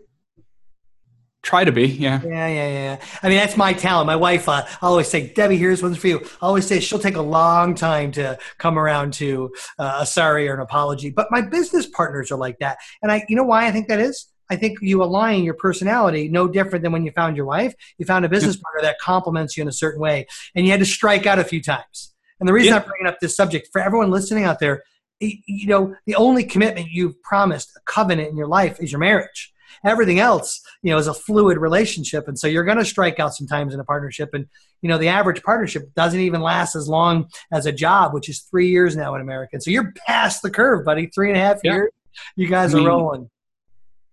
Try 1.45 1.63
to 1.63 1.71
be, 1.71 1.85
yeah. 1.85 2.21
Yeah, 2.23 2.47
yeah, 2.47 2.69
yeah. 2.69 3.01
I 3.21 3.29
mean, 3.29 3.37
that's 3.37 3.55
my 3.55 3.71
talent. 3.71 4.07
My 4.07 4.15
wife, 4.15 4.49
uh, 4.49 4.65
I 4.65 4.87
always 4.87 5.07
say, 5.07 5.31
Debbie, 5.31 5.57
here's 5.57 5.83
one's 5.83 5.99
for 5.99 6.07
you. 6.07 6.21
I 6.41 6.47
always 6.47 6.65
say 6.65 6.79
she'll 6.79 6.97
take 6.97 7.17
a 7.17 7.21
long 7.21 7.75
time 7.75 8.11
to 8.13 8.39
come 8.57 8.79
around 8.79 9.13
to 9.15 9.53
uh, 9.77 9.99
a 9.99 10.07
sorry 10.07 10.49
or 10.49 10.55
an 10.55 10.61
apology. 10.61 11.11
But 11.11 11.27
my 11.29 11.41
business 11.41 11.85
partners 11.85 12.31
are 12.31 12.37
like 12.39 12.57
that. 12.59 12.79
And 13.03 13.11
I, 13.11 13.23
you 13.29 13.35
know 13.35 13.43
why 13.43 13.67
I 13.67 13.71
think 13.71 13.89
that 13.89 13.99
is? 13.99 14.25
I 14.49 14.55
think 14.55 14.79
you 14.81 15.03
align 15.03 15.43
your 15.43 15.53
personality 15.53 16.29
no 16.29 16.47
different 16.47 16.81
than 16.81 16.91
when 16.91 17.05
you 17.05 17.11
found 17.11 17.37
your 17.37 17.45
wife. 17.45 17.75
You 17.99 18.07
found 18.07 18.25
a 18.25 18.29
business 18.29 18.57
partner 18.57 18.81
that 18.81 18.97
complements 18.99 19.55
you 19.55 19.61
in 19.61 19.67
a 19.67 19.73
certain 19.73 20.01
way, 20.01 20.25
and 20.55 20.65
you 20.65 20.71
had 20.71 20.79
to 20.79 20.85
strike 20.87 21.27
out 21.27 21.37
a 21.37 21.43
few 21.43 21.61
times. 21.61 22.15
And 22.39 22.49
the 22.49 22.53
reason 22.53 22.73
yeah. 22.73 22.79
I'm 22.79 22.87
bringing 22.87 23.05
up 23.05 23.19
this 23.19 23.35
subject 23.35 23.69
for 23.71 23.81
everyone 23.81 24.09
listening 24.09 24.45
out 24.45 24.57
there, 24.59 24.81
you 25.19 25.67
know, 25.67 25.95
the 26.07 26.15
only 26.15 26.43
commitment 26.43 26.89
you've 26.89 27.21
promised, 27.21 27.69
a 27.77 27.81
covenant 27.85 28.29
in 28.29 28.35
your 28.35 28.47
life, 28.47 28.79
is 28.79 28.91
your 28.91 28.99
marriage 28.99 29.51
everything 29.83 30.19
else 30.19 30.61
you 30.81 30.91
know 30.91 30.97
is 30.97 31.07
a 31.07 31.13
fluid 31.13 31.57
relationship. 31.57 32.27
And 32.27 32.37
so 32.37 32.47
you're 32.47 32.63
going 32.63 32.77
to 32.77 32.85
strike 32.85 33.19
out 33.19 33.35
sometimes 33.35 33.73
in 33.73 33.79
a 33.79 33.83
partnership 33.83 34.33
and 34.33 34.47
you 34.81 34.89
know 34.89 34.97
the 34.97 35.07
average 35.07 35.41
partnership 35.43 35.93
doesn't 35.95 36.19
even 36.19 36.41
last 36.41 36.75
as 36.75 36.87
long 36.87 37.27
as 37.51 37.65
a 37.65 37.71
job 37.71 38.13
which 38.13 38.29
is 38.29 38.41
three 38.41 38.69
years 38.69 38.95
now 38.95 39.15
in 39.15 39.21
america. 39.21 39.59
So 39.59 39.71
you're 39.71 39.93
past 40.07 40.41
the 40.41 40.49
curve 40.49 40.85
buddy. 40.85 41.07
Three 41.07 41.29
and 41.29 41.37
a 41.37 41.41
half 41.41 41.59
yeah. 41.63 41.73
years 41.73 41.91
you 42.35 42.47
guys 42.47 42.73
I 42.73 42.77
mean, 42.77 42.87
are 42.87 42.89
rolling. 42.89 43.29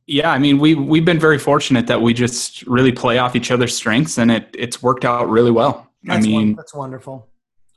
yeah 0.07 0.31
i 0.31 0.39
mean 0.39 0.59
we 0.59 0.75
we've 0.75 1.05
been 1.05 1.19
very 1.19 1.39
fortunate 1.39 1.87
that 1.87 2.01
we 2.01 2.15
just 2.15 2.67
really 2.67 2.93
play 2.93 3.19
off 3.19 3.37
each 3.37 3.51
other's 3.51 3.77
strengths 3.77 4.19
and 4.19 4.31
it 4.31 4.55
it's 4.59 4.83
worked 4.83 5.05
out 5.05 5.29
really 5.29 5.51
well. 5.51 5.89
That's 6.05 6.25
i 6.25 6.29
mean 6.29 6.57
that's 6.57 6.75
wonderful. 6.75 7.29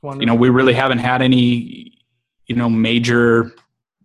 wonderful 0.02 0.20
you 0.20 0.26
know 0.26 0.34
we 0.34 0.48
really 0.48 0.74
haven't 0.74 0.98
had 0.98 1.22
any 1.22 1.92
you 2.46 2.56
know 2.56 2.68
major 2.68 3.52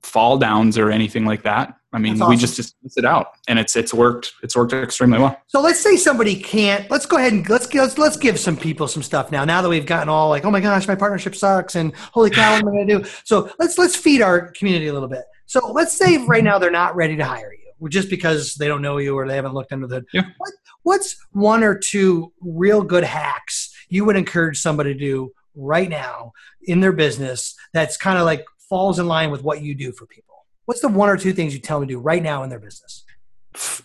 fall 0.04 0.38
downs 0.38 0.78
or 0.78 0.92
anything 0.92 1.26
like 1.26 1.44
that 1.44 1.76
I 1.94 2.00
mean, 2.00 2.14
awesome. 2.14 2.30
we 2.30 2.38
just 2.38 2.56
just 2.56 2.76
it 2.96 3.04
out, 3.04 3.34
and 3.50 3.60
it's 3.60 3.76
it's 3.76 3.94
worked. 3.94 4.34
It's 4.44 4.56
worked 4.56 4.72
extremely 4.72 5.20
well. 5.20 5.38
So 5.48 5.62
let's 5.62 5.80
say 5.80 5.98
somebody 5.98 6.36
can't. 6.36 6.90
Let's 6.90 7.06
go 7.06 7.18
ahead 7.18 7.34
and 7.34 7.48
let's 7.50 7.74
let's 7.74 7.98
let's 7.98 8.16
give 8.16 8.40
some 8.40 8.56
people 8.56 8.88
some 8.88 9.04
stuff 9.04 9.32
now. 9.32 9.44
Now 9.44 9.62
that 9.62 9.68
we've 9.68 9.86
gotten 9.86 10.08
all 10.08 10.30
like, 10.30 10.46
oh 10.46 10.52
my 10.52 10.62
gosh, 10.62 10.88
my 10.88 10.96
partnership 10.96 11.36
sucks, 11.36 11.76
and 11.76 11.94
holy 12.14 12.30
cow, 12.30 12.54
what 12.54 12.62
am 12.62 12.68
I 12.70 12.72
going 12.72 12.88
to 12.88 13.00
do? 13.00 13.10
So 13.26 13.52
let's 13.60 13.78
let's 13.78 13.96
feed 13.96 14.22
our 14.22 14.52
community 14.52 14.88
a 14.88 14.94
little 14.94 15.10
bit. 15.10 15.24
So 15.48 15.72
let's 15.74 15.92
say 15.92 16.18
right 16.18 16.44
now 16.44 16.58
they're 16.60 16.72
not 16.72 16.96
ready 16.96 17.18
to 17.18 17.26
hire 17.26 17.54
you, 17.54 17.90
just 17.90 18.10
because 18.10 18.56
they 18.56 18.70
don't 18.70 18.82
know 18.82 18.98
you 18.98 19.18
or 19.18 19.28
they 19.28 19.36
haven't 19.36 19.54
looked 19.54 19.74
under 19.74 19.88
the 19.88 19.96
hood. 19.96 20.06
Yeah. 20.14 20.24
What, 20.38 20.54
what's 20.84 21.18
one 21.32 21.62
or 21.62 21.78
two 21.78 22.32
real 22.40 22.84
good 22.84 23.04
hacks 23.04 23.76
you 23.90 24.06
would 24.06 24.16
encourage 24.16 24.62
somebody 24.62 24.94
to 24.94 25.00
do 25.00 25.34
right 25.56 25.90
now 25.90 26.32
in 26.64 26.80
their 26.80 26.94
business 26.94 27.56
that's 27.74 27.98
kind 27.98 28.18
of 28.18 28.24
like 28.24 28.46
falls 28.70 28.98
in 28.98 29.08
line 29.08 29.30
with 29.30 29.44
what 29.44 29.62
you 29.62 29.76
do 29.76 29.92
for 29.92 30.06
people? 30.06 30.31
What's 30.66 30.82
the 30.82 30.88
one 30.88 31.10
or 31.10 31.18
two 31.18 31.34
things 31.34 31.54
you 31.54 31.60
tell 31.60 31.80
them 31.80 31.88
to 31.88 31.96
do 31.96 32.00
right 32.00 32.22
now 32.22 32.44
in 32.44 32.50
their 32.50 32.60
business? 32.60 33.04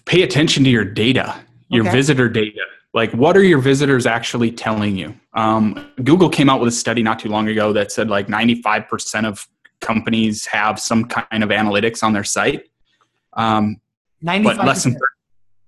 Pay 0.05 0.23
attention 0.23 0.65
to 0.65 0.71
your 0.71 0.85
data, 0.85 1.35
your 1.69 1.85
okay. 1.85 1.93
visitor 1.93 2.29
data. 2.29 2.61
Like, 2.95 3.13
what 3.13 3.37
are 3.37 3.43
your 3.43 3.59
visitors 3.59 4.07
actually 4.07 4.53
telling 4.53 4.97
you? 4.97 5.15
Um, 5.35 5.93
Google 6.03 6.29
came 6.29 6.49
out 6.49 6.61
with 6.61 6.69
a 6.69 6.77
study 6.77 7.03
not 7.03 7.19
too 7.19 7.29
long 7.29 7.49
ago 7.49 7.73
that 7.73 7.93
said 7.93 8.09
like 8.09 8.29
95% 8.29 9.27
of 9.27 9.47
companies 9.81 10.47
have 10.47 10.81
some 10.81 11.05
kind 11.05 11.43
of 11.43 11.51
analytics 11.51 12.03
on 12.03 12.13
their 12.13 12.25
site. 12.25 12.69
Um, 13.35 13.81
95%. 14.25 14.45
But 14.45 14.65
less 14.65 14.85
than 14.85 14.93
30, 14.93 15.05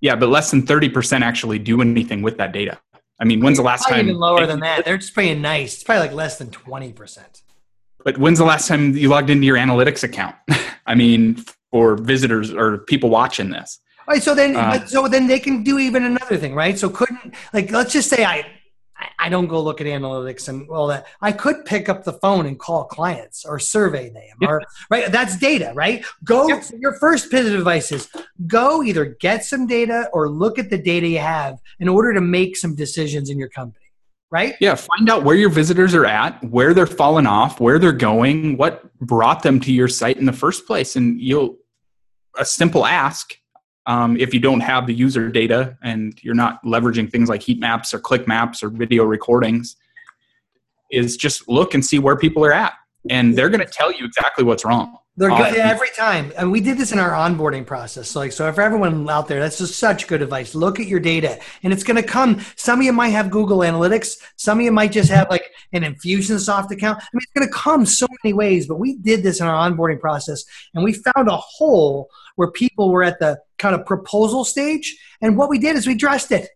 yeah, 0.01 0.16
but 0.16 0.29
less 0.29 0.51
than 0.51 0.62
30% 0.62 1.23
actually 1.23 1.59
do 1.59 1.81
anything 1.83 2.23
with 2.23 2.38
that 2.38 2.53
data. 2.53 2.79
I 3.21 3.25
mean, 3.25 3.40
when's 3.40 3.59
the 3.59 3.64
last 3.64 3.83
probably 3.83 4.03
time? 4.03 4.09
Even 4.11 4.21
lower 4.21 4.47
than 4.47 4.61
that. 4.61 4.85
They're 4.85 4.99
just 4.99 5.14
paying 5.14 5.42
nice. 5.42 5.75
It's 5.75 5.85
probably 5.85 6.07
like 6.09 6.16
less 6.16 6.38
than 6.38 6.49
20%. 6.49 7.42
But 8.09 8.16
when's 8.16 8.38
the 8.38 8.44
last 8.47 8.68
time 8.68 8.97
you 8.97 9.11
logged 9.11 9.29
into 9.29 9.44
your 9.44 9.59
analytics 9.59 10.03
account? 10.03 10.35
I 10.87 10.94
mean, 10.94 11.44
for 11.71 11.94
visitors 11.94 12.51
or 12.51 12.79
people 12.79 13.11
watching 13.11 13.51
this. 13.51 13.81
All 13.99 14.14
right, 14.14 14.23
so 14.23 14.35
then, 14.35 14.57
uh, 14.57 14.87
so 14.87 15.09
then 15.09 15.27
they 15.27 15.38
can 15.38 15.62
do 15.62 15.79
even 15.79 16.05
another 16.05 16.38
thing, 16.38 16.55
right? 16.55 16.79
So 16.79 16.88
couldn't 16.88 17.35
like 17.53 17.71
let's 17.71 17.92
just 17.92 18.09
say 18.09 18.25
I 18.25 18.47
I 19.18 19.29
don't 19.29 19.47
go 19.47 19.61
look 19.61 19.83
at 19.83 19.87
analytics 19.87 20.49
and 20.49 20.66
all 20.71 20.87
that. 20.87 21.07
I 21.21 21.33
could 21.33 21.66
pick 21.66 21.90
up 21.90 22.05
the 22.05 22.14
phone 22.14 22.47
and 22.47 22.59
call 22.59 22.85
clients 22.85 23.44
or 23.44 23.59
survey 23.59 24.09
them 24.09 24.38
yeah. 24.40 24.49
or 24.49 24.62
right. 24.88 25.12
That's 25.12 25.37
data, 25.37 25.73
right? 25.75 26.03
Go. 26.25 26.49
Yeah. 26.49 26.62
Your 26.79 26.94
first 26.94 27.31
piece 27.31 27.47
of 27.47 27.53
advice 27.53 27.92
is 27.92 28.09
go 28.47 28.83
either 28.83 29.05
get 29.05 29.44
some 29.44 29.66
data 29.66 30.09
or 30.14 30.31
look 30.31 30.59
at 30.59 30.71
the 30.71 30.79
data 30.79 31.07
you 31.07 31.18
have 31.18 31.59
in 31.79 31.88
order 31.88 32.14
to 32.14 32.23
make 32.23 32.57
some 32.57 32.75
decisions 32.75 33.29
in 33.29 33.38
your 33.38 33.51
company. 33.51 33.85
Right? 34.30 34.56
Yeah. 34.60 34.74
Find 34.74 35.08
out 35.08 35.24
where 35.24 35.36
your 35.36 35.48
visitors 35.48 35.94
are 35.94 36.04
at, 36.04 36.42
where 36.44 36.74
they're 36.74 36.86
falling 36.86 37.26
off, 37.26 37.60
where 37.60 37.78
they're 37.78 37.92
going, 37.92 38.58
what 38.58 38.94
brought 38.98 39.42
them 39.42 39.58
to 39.60 39.72
your 39.72 39.88
site 39.88 40.18
in 40.18 40.26
the 40.26 40.32
first 40.32 40.66
place, 40.66 40.96
and 40.96 41.18
you'll 41.20 41.56
a 42.38 42.44
simple 42.44 42.86
ask 42.86 43.34
um, 43.86 44.16
if 44.18 44.34
you 44.34 44.40
don't 44.40 44.60
have 44.60 44.86
the 44.86 44.94
user 44.94 45.28
data 45.30 45.76
and 45.82 46.18
you're 46.22 46.34
not 46.34 46.62
leveraging 46.62 47.10
things 47.10 47.28
like 47.28 47.42
heat 47.42 47.58
maps 47.58 47.94
or 47.94 47.98
click 47.98 48.28
maps 48.28 48.62
or 48.62 48.68
video 48.68 49.04
recordings 49.04 49.76
is 50.90 51.16
just 51.16 51.48
look 51.48 51.74
and 51.74 51.84
see 51.84 51.98
where 51.98 52.16
people 52.16 52.44
are 52.44 52.52
at 52.52 52.74
and 53.10 53.36
they're 53.36 53.48
going 53.48 53.64
to 53.64 53.72
tell 53.72 53.90
you 53.90 54.04
exactly 54.04 54.44
what's 54.44 54.64
wrong 54.64 54.96
they're 55.18 55.31
good 55.31 55.59
uh, 55.59 55.62
every 55.62 55.88
time 55.96 56.33
and 56.37 56.50
we 56.50 56.61
did 56.61 56.78
this 56.78 56.92
in 56.92 56.98
our 56.98 57.11
onboarding 57.11 57.66
process 57.66 58.11
so 58.11 58.20
like 58.20 58.33
so 58.33 58.50
for 58.52 58.62
everyone 58.62 59.09
out 59.11 59.28
there 59.28 59.40
that's 59.40 59.59
just 59.59 59.76
such 59.76 60.07
good 60.07 60.22
advice 60.22 60.54
look 60.54 60.81
at 60.81 60.87
your 60.87 61.00
data 61.00 61.38
and 61.62 61.72
it's 61.72 61.83
going 61.83 61.96
to 61.96 62.02
come 62.02 62.40
some 62.57 62.78
of 62.78 62.85
you 62.85 62.92
might 62.92 63.09
have 63.09 63.31
google 63.31 63.59
analytics 63.59 64.16
some 64.37 64.59
of 64.59 64.64
you 64.64 64.72
might 64.72 64.92
just 64.92 65.11
have 65.11 65.28
like 65.28 65.44
an 65.72 65.83
infusionsoft 65.83 66.70
account 66.70 66.98
i 66.98 67.07
mean 67.12 67.20
it's 67.20 67.33
going 67.33 67.46
to 67.46 67.52
come 67.52 67.85
so 67.85 68.07
many 68.22 68.33
ways 68.33 68.66
but 68.66 68.78
we 68.78 68.96
did 68.96 69.22
this 69.22 69.40
in 69.40 69.46
our 69.46 69.70
onboarding 69.70 70.00
process 70.00 70.44
and 70.74 70.83
we 70.83 70.92
found 70.92 71.28
a 71.28 71.37
hole 71.37 72.09
where 72.38 72.52
people 72.52 72.92
were 72.92 73.02
at 73.02 73.18
the 73.18 73.37
kind 73.59 73.74
of 73.74 73.85
proposal 73.85 74.44
stage. 74.44 74.96
And 75.20 75.37
what 75.37 75.50
we 75.50 75.59
did 75.59 75.74
is 75.74 75.88
we 75.88 75.96
dressed 75.96 76.31
it. 76.31 76.48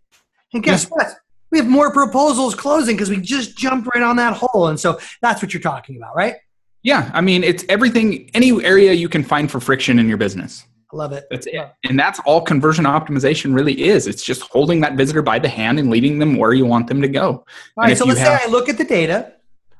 And 0.54 0.62
guess 0.62 0.84
yeah. 0.84 0.90
what? 0.90 1.14
We 1.50 1.58
have 1.58 1.66
more 1.66 1.92
proposals 1.92 2.54
closing 2.54 2.94
because 2.94 3.10
we 3.10 3.20
just 3.20 3.58
jumped 3.58 3.88
right 3.92 4.02
on 4.02 4.14
that 4.14 4.34
hole. 4.34 4.68
And 4.68 4.78
so 4.78 5.00
that's 5.20 5.42
what 5.42 5.52
you're 5.52 5.60
talking 5.60 5.96
about, 5.96 6.14
right? 6.14 6.36
Yeah. 6.82 7.10
I 7.14 7.20
mean, 7.20 7.44
it's 7.44 7.64
everything, 7.68 8.30
any 8.34 8.64
area 8.64 8.92
you 8.92 9.08
can 9.08 9.22
find 9.22 9.50
for 9.50 9.60
friction 9.60 9.98
in 9.98 10.08
your 10.08 10.18
business. 10.18 10.66
I 10.92 10.96
love 10.96 11.12
it. 11.12 11.26
That's 11.30 11.46
it. 11.46 11.72
And 11.84 11.98
that's 11.98 12.20
all 12.26 12.42
conversion 12.42 12.84
optimization 12.84 13.54
really 13.54 13.82
is. 13.82 14.06
It's 14.06 14.22
just 14.22 14.42
holding 14.42 14.80
that 14.82 14.94
visitor 14.94 15.22
by 15.22 15.38
the 15.38 15.48
hand 15.48 15.78
and 15.78 15.90
leading 15.90 16.18
them 16.18 16.36
where 16.36 16.52
you 16.52 16.66
want 16.66 16.86
them 16.86 17.00
to 17.00 17.08
go. 17.08 17.28
All 17.28 17.44
right. 17.76 17.96
So 17.96 18.04
let's 18.04 18.20
have, 18.20 18.40
say 18.40 18.46
I 18.46 18.50
look 18.50 18.68
at 18.68 18.76
the 18.76 18.84
data. 18.84 19.32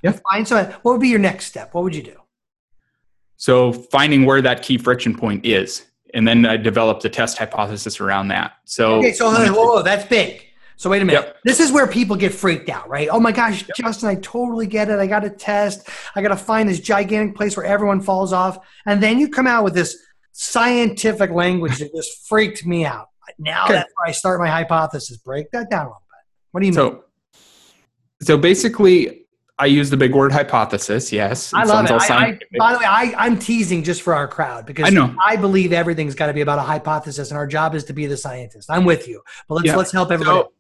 Yeah. 0.02 0.18
Fine. 0.30 0.46
So 0.46 0.64
what 0.82 0.92
would 0.92 1.00
be 1.00 1.08
your 1.08 1.18
next 1.18 1.46
step? 1.46 1.74
What 1.74 1.84
would 1.84 1.94
you 1.94 2.02
do? 2.02 2.16
So 3.36 3.72
finding 3.72 4.24
where 4.24 4.40
that 4.40 4.62
key 4.62 4.78
friction 4.78 5.16
point 5.16 5.44
is 5.44 5.86
and 6.14 6.26
then 6.26 6.44
I 6.44 6.56
developed 6.56 7.04
a 7.04 7.08
test 7.08 7.38
hypothesis 7.38 8.00
around 8.00 8.28
that. 8.28 8.54
So 8.64 8.96
okay, 8.96 9.12
so 9.12 9.30
whoa, 9.30 9.52
whoa, 9.52 9.82
that's 9.82 10.04
big. 10.04 10.46
So 10.82 10.90
wait 10.90 11.00
a 11.00 11.04
minute. 11.04 11.26
Yep. 11.26 11.36
This 11.44 11.60
is 11.60 11.70
where 11.70 11.86
people 11.86 12.16
get 12.16 12.34
freaked 12.34 12.68
out, 12.68 12.88
right? 12.88 13.08
Oh 13.08 13.20
my 13.20 13.30
gosh, 13.30 13.64
yep. 13.68 13.76
Justin, 13.76 14.08
I 14.08 14.16
totally 14.16 14.66
get 14.66 14.90
it. 14.90 14.98
I 14.98 15.06
got 15.06 15.20
to 15.20 15.30
test. 15.30 15.88
I 16.16 16.22
got 16.22 16.30
to 16.30 16.36
find 16.36 16.68
this 16.68 16.80
gigantic 16.80 17.36
place 17.36 17.56
where 17.56 17.64
everyone 17.64 18.00
falls 18.00 18.32
off, 18.32 18.58
and 18.84 19.00
then 19.00 19.20
you 19.20 19.28
come 19.28 19.46
out 19.46 19.62
with 19.62 19.74
this 19.74 19.96
scientific 20.32 21.30
language 21.30 21.78
that 21.78 21.94
just 21.94 22.26
freaked 22.28 22.66
me 22.66 22.84
out. 22.84 23.10
Now 23.38 23.66
okay. 23.66 23.74
that's 23.74 23.92
where 23.96 24.08
I 24.08 24.10
start 24.10 24.40
my 24.40 24.48
hypothesis. 24.48 25.18
Break 25.18 25.52
that 25.52 25.70
down 25.70 25.82
a 25.82 25.90
little 25.90 26.02
bit. 26.10 26.50
What 26.50 26.60
do 26.62 26.66
you 26.66 26.72
so, 26.72 26.90
mean? 26.90 27.00
So 28.22 28.36
basically, 28.36 29.26
I 29.60 29.66
use 29.66 29.88
the 29.88 29.96
big 29.96 30.12
word 30.12 30.32
hypothesis. 30.32 31.12
Yes, 31.12 31.54
I 31.54 31.62
love 31.62 31.84
it. 31.84 31.92
I, 31.92 32.06
I, 32.08 32.38
by 32.58 32.72
the 32.72 32.80
way, 32.80 32.86
I, 32.86 33.14
I'm 33.16 33.38
teasing 33.38 33.84
just 33.84 34.02
for 34.02 34.16
our 34.16 34.26
crowd 34.26 34.66
because 34.66 34.88
I 34.88 34.90
know 34.90 35.14
I 35.24 35.36
believe 35.36 35.72
everything's 35.72 36.16
got 36.16 36.26
to 36.26 36.34
be 36.34 36.40
about 36.40 36.58
a 36.58 36.62
hypothesis, 36.62 37.30
and 37.30 37.38
our 37.38 37.46
job 37.46 37.76
is 37.76 37.84
to 37.84 37.92
be 37.92 38.06
the 38.06 38.16
scientist. 38.16 38.68
I'm 38.68 38.84
with 38.84 39.06
you, 39.06 39.22
but 39.48 39.54
let's 39.54 39.66
yeah. 39.68 39.76
let's 39.76 39.92
help 39.92 40.10
everybody. 40.10 40.40
So, 40.40 40.52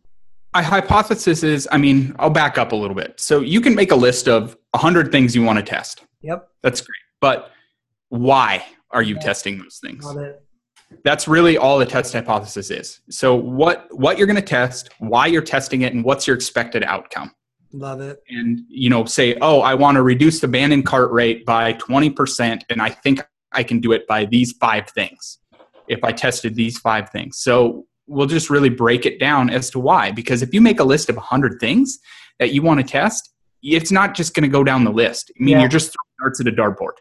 a 0.54 0.62
hypothesis 0.62 1.42
is, 1.42 1.68
I 1.72 1.78
mean, 1.78 2.14
I'll 2.18 2.30
back 2.30 2.58
up 2.58 2.72
a 2.72 2.76
little 2.76 2.94
bit. 2.94 3.18
So 3.18 3.40
you 3.40 3.60
can 3.60 3.74
make 3.74 3.90
a 3.90 3.96
list 3.96 4.28
of 4.28 4.56
100 4.72 5.10
things 5.10 5.34
you 5.34 5.42
want 5.42 5.58
to 5.58 5.64
test. 5.64 6.04
Yep, 6.22 6.48
that's 6.62 6.80
great. 6.80 6.96
But 7.20 7.50
why 8.08 8.64
are 8.90 9.02
you 9.02 9.18
testing 9.18 9.58
those 9.58 9.78
things? 9.78 10.04
Love 10.04 10.18
it. 10.18 10.42
That's 11.04 11.26
really 11.26 11.56
all 11.56 11.78
the 11.78 11.86
test 11.86 12.12
hypothesis 12.12 12.70
is. 12.70 13.00
So 13.08 13.34
what 13.34 13.86
what 13.90 14.18
you're 14.18 14.26
going 14.26 14.36
to 14.36 14.42
test, 14.42 14.90
why 14.98 15.26
you're 15.26 15.40
testing 15.40 15.82
it, 15.82 15.94
and 15.94 16.04
what's 16.04 16.26
your 16.26 16.36
expected 16.36 16.84
outcome. 16.84 17.32
Love 17.72 18.02
it. 18.02 18.22
And 18.28 18.60
you 18.68 18.90
know, 18.90 19.06
say, 19.06 19.36
oh, 19.40 19.60
I 19.62 19.74
want 19.74 19.96
to 19.96 20.02
reduce 20.02 20.40
the 20.40 20.46
abandoned 20.46 20.84
cart 20.84 21.10
rate 21.10 21.46
by 21.46 21.72
20%, 21.74 22.62
and 22.68 22.82
I 22.82 22.90
think 22.90 23.22
I 23.52 23.62
can 23.62 23.80
do 23.80 23.92
it 23.92 24.06
by 24.06 24.26
these 24.26 24.52
five 24.52 24.90
things. 24.90 25.38
If 25.88 26.04
I 26.04 26.12
tested 26.12 26.54
these 26.54 26.78
five 26.78 27.08
things. 27.10 27.38
So 27.38 27.86
we'll 28.06 28.26
just 28.26 28.50
really 28.50 28.68
break 28.68 29.06
it 29.06 29.18
down 29.18 29.50
as 29.50 29.70
to 29.70 29.78
why. 29.78 30.10
Because 30.10 30.42
if 30.42 30.52
you 30.52 30.60
make 30.60 30.80
a 30.80 30.84
list 30.84 31.08
of 31.08 31.16
100 31.16 31.60
things 31.60 31.98
that 32.38 32.52
you 32.52 32.62
want 32.62 32.80
to 32.80 32.84
test, 32.84 33.30
it's 33.62 33.92
not 33.92 34.14
just 34.14 34.34
going 34.34 34.42
to 34.42 34.48
go 34.48 34.64
down 34.64 34.84
the 34.84 34.90
list. 34.90 35.30
I 35.38 35.42
mean, 35.42 35.52
yeah. 35.52 35.60
you're 35.60 35.68
just 35.68 35.92
throwing 35.92 36.30
darts 36.30 36.40
at 36.40 36.48
a 36.48 36.52
dartboard 36.52 36.98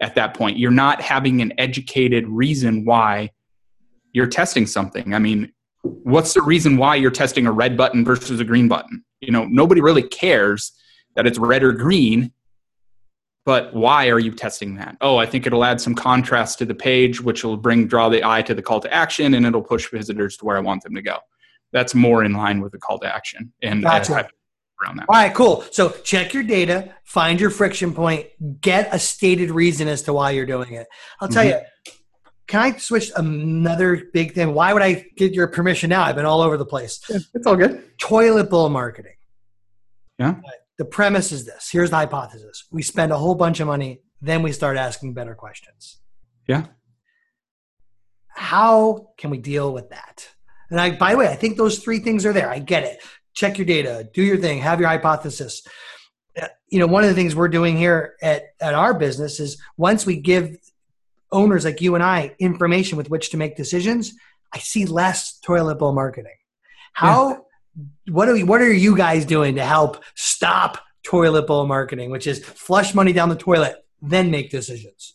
at 0.00 0.14
that 0.14 0.34
point. 0.34 0.58
You're 0.58 0.70
not 0.70 1.02
having 1.02 1.42
an 1.42 1.52
educated 1.58 2.26
reason 2.28 2.84
why 2.84 3.30
you're 4.12 4.26
testing 4.26 4.66
something. 4.66 5.14
I 5.14 5.18
mean, 5.18 5.52
what's 5.82 6.34
the 6.34 6.42
reason 6.42 6.76
why 6.76 6.96
you're 6.96 7.10
testing 7.10 7.46
a 7.46 7.52
red 7.52 7.76
button 7.76 8.04
versus 8.04 8.40
a 8.40 8.44
green 8.44 8.68
button? 8.68 9.04
You 9.20 9.32
know, 9.32 9.44
nobody 9.46 9.80
really 9.80 10.02
cares 10.02 10.72
that 11.14 11.26
it's 11.26 11.38
red 11.38 11.62
or 11.62 11.72
green, 11.72 12.32
but 13.48 13.72
why 13.72 14.10
are 14.10 14.18
you 14.18 14.30
testing 14.30 14.74
that? 14.74 14.98
Oh, 15.00 15.16
I 15.16 15.24
think 15.24 15.46
it'll 15.46 15.64
add 15.64 15.80
some 15.80 15.94
contrast 15.94 16.58
to 16.58 16.66
the 16.66 16.74
page, 16.74 17.22
which 17.22 17.42
will 17.44 17.56
bring 17.56 17.86
draw 17.86 18.10
the 18.10 18.22
eye 18.22 18.42
to 18.42 18.54
the 18.54 18.60
call 18.60 18.78
to 18.80 18.92
action, 18.92 19.32
and 19.32 19.46
it'll 19.46 19.62
push 19.62 19.88
visitors 19.90 20.36
to 20.36 20.44
where 20.44 20.58
I 20.58 20.60
want 20.60 20.82
them 20.82 20.94
to 20.94 21.00
go. 21.00 21.16
That's 21.72 21.94
more 21.94 22.22
in 22.24 22.34
line 22.34 22.60
with 22.60 22.72
the 22.72 22.78
call 22.78 22.98
to 22.98 23.06
action 23.06 23.50
and 23.62 23.82
gotcha. 23.82 24.28
around 24.82 24.98
that. 24.98 25.06
All 25.08 25.14
right, 25.14 25.32
cool. 25.32 25.64
So 25.70 25.88
check 25.88 26.34
your 26.34 26.42
data, 26.42 26.94
find 27.04 27.40
your 27.40 27.48
friction 27.48 27.94
point, 27.94 28.26
get 28.60 28.90
a 28.92 28.98
stated 28.98 29.50
reason 29.50 29.88
as 29.88 30.02
to 30.02 30.12
why 30.12 30.32
you're 30.32 30.44
doing 30.44 30.74
it. 30.74 30.86
I'll 31.18 31.28
tell 31.28 31.46
mm-hmm. 31.46 31.58
you 31.86 31.92
can 32.48 32.60
I 32.60 32.76
switch 32.76 33.10
another 33.16 34.10
big 34.12 34.34
thing? 34.34 34.52
Why 34.52 34.74
would 34.74 34.82
I 34.82 35.06
get 35.16 35.32
your 35.32 35.46
permission 35.46 35.88
now? 35.88 36.02
I've 36.02 36.16
been 36.16 36.26
all 36.26 36.42
over 36.42 36.58
the 36.58 36.66
place. 36.66 37.00
Yeah, 37.08 37.16
it's 37.32 37.46
all 37.46 37.56
good. 37.56 37.96
Toilet 37.96 38.50
bowl 38.50 38.68
marketing. 38.68 39.14
Yeah. 40.18 40.34
The 40.78 40.84
premise 40.84 41.32
is 41.32 41.44
this. 41.44 41.68
Here's 41.70 41.90
the 41.90 41.96
hypothesis. 41.96 42.64
We 42.70 42.82
spend 42.82 43.12
a 43.12 43.18
whole 43.18 43.34
bunch 43.34 43.60
of 43.60 43.66
money, 43.66 44.00
then 44.20 44.42
we 44.42 44.52
start 44.52 44.76
asking 44.76 45.14
better 45.14 45.34
questions. 45.34 45.98
Yeah. 46.46 46.66
How 48.28 49.08
can 49.18 49.30
we 49.30 49.38
deal 49.38 49.72
with 49.72 49.90
that? 49.90 50.28
And 50.70 50.80
I, 50.80 50.92
by 50.96 51.12
the 51.12 51.18
way, 51.18 51.28
I 51.28 51.34
think 51.34 51.56
those 51.56 51.78
three 51.78 51.98
things 51.98 52.24
are 52.24 52.32
there. 52.32 52.48
I 52.48 52.60
get 52.60 52.84
it. 52.84 53.00
Check 53.34 53.58
your 53.58 53.66
data, 53.66 54.08
do 54.12 54.22
your 54.22 54.36
thing, 54.36 54.60
have 54.60 54.80
your 54.80 54.88
hypothesis. 54.88 55.62
Uh, 56.40 56.48
you 56.68 56.78
know, 56.78 56.86
one 56.86 57.04
of 57.04 57.08
the 57.08 57.14
things 57.14 57.34
we're 57.34 57.48
doing 57.48 57.76
here 57.76 58.14
at, 58.22 58.44
at 58.60 58.74
our 58.74 58.94
business 58.94 59.40
is 59.40 59.60
once 59.76 60.06
we 60.06 60.16
give 60.16 60.56
owners 61.30 61.64
like 61.64 61.80
you 61.80 61.94
and 61.94 62.02
I 62.02 62.34
information 62.38 62.96
with 62.96 63.10
which 63.10 63.30
to 63.30 63.36
make 63.36 63.56
decisions, 63.56 64.14
I 64.52 64.58
see 64.58 64.86
less 64.86 65.38
toilet 65.40 65.76
bowl 65.76 65.92
marketing. 65.92 66.36
How 66.92 67.30
yeah. 67.30 67.36
What 68.08 68.28
are 68.28 68.32
we, 68.32 68.42
what 68.42 68.60
are 68.60 68.72
you 68.72 68.96
guys 68.96 69.24
doing 69.24 69.54
to 69.56 69.64
help 69.64 70.02
stop 70.14 70.78
toilet 71.04 71.46
bowl 71.46 71.66
marketing, 71.66 72.10
which 72.10 72.26
is 72.26 72.44
flush 72.44 72.94
money 72.94 73.12
down 73.12 73.28
the 73.28 73.36
toilet, 73.36 73.76
then 74.02 74.30
make 74.30 74.50
decisions? 74.50 75.14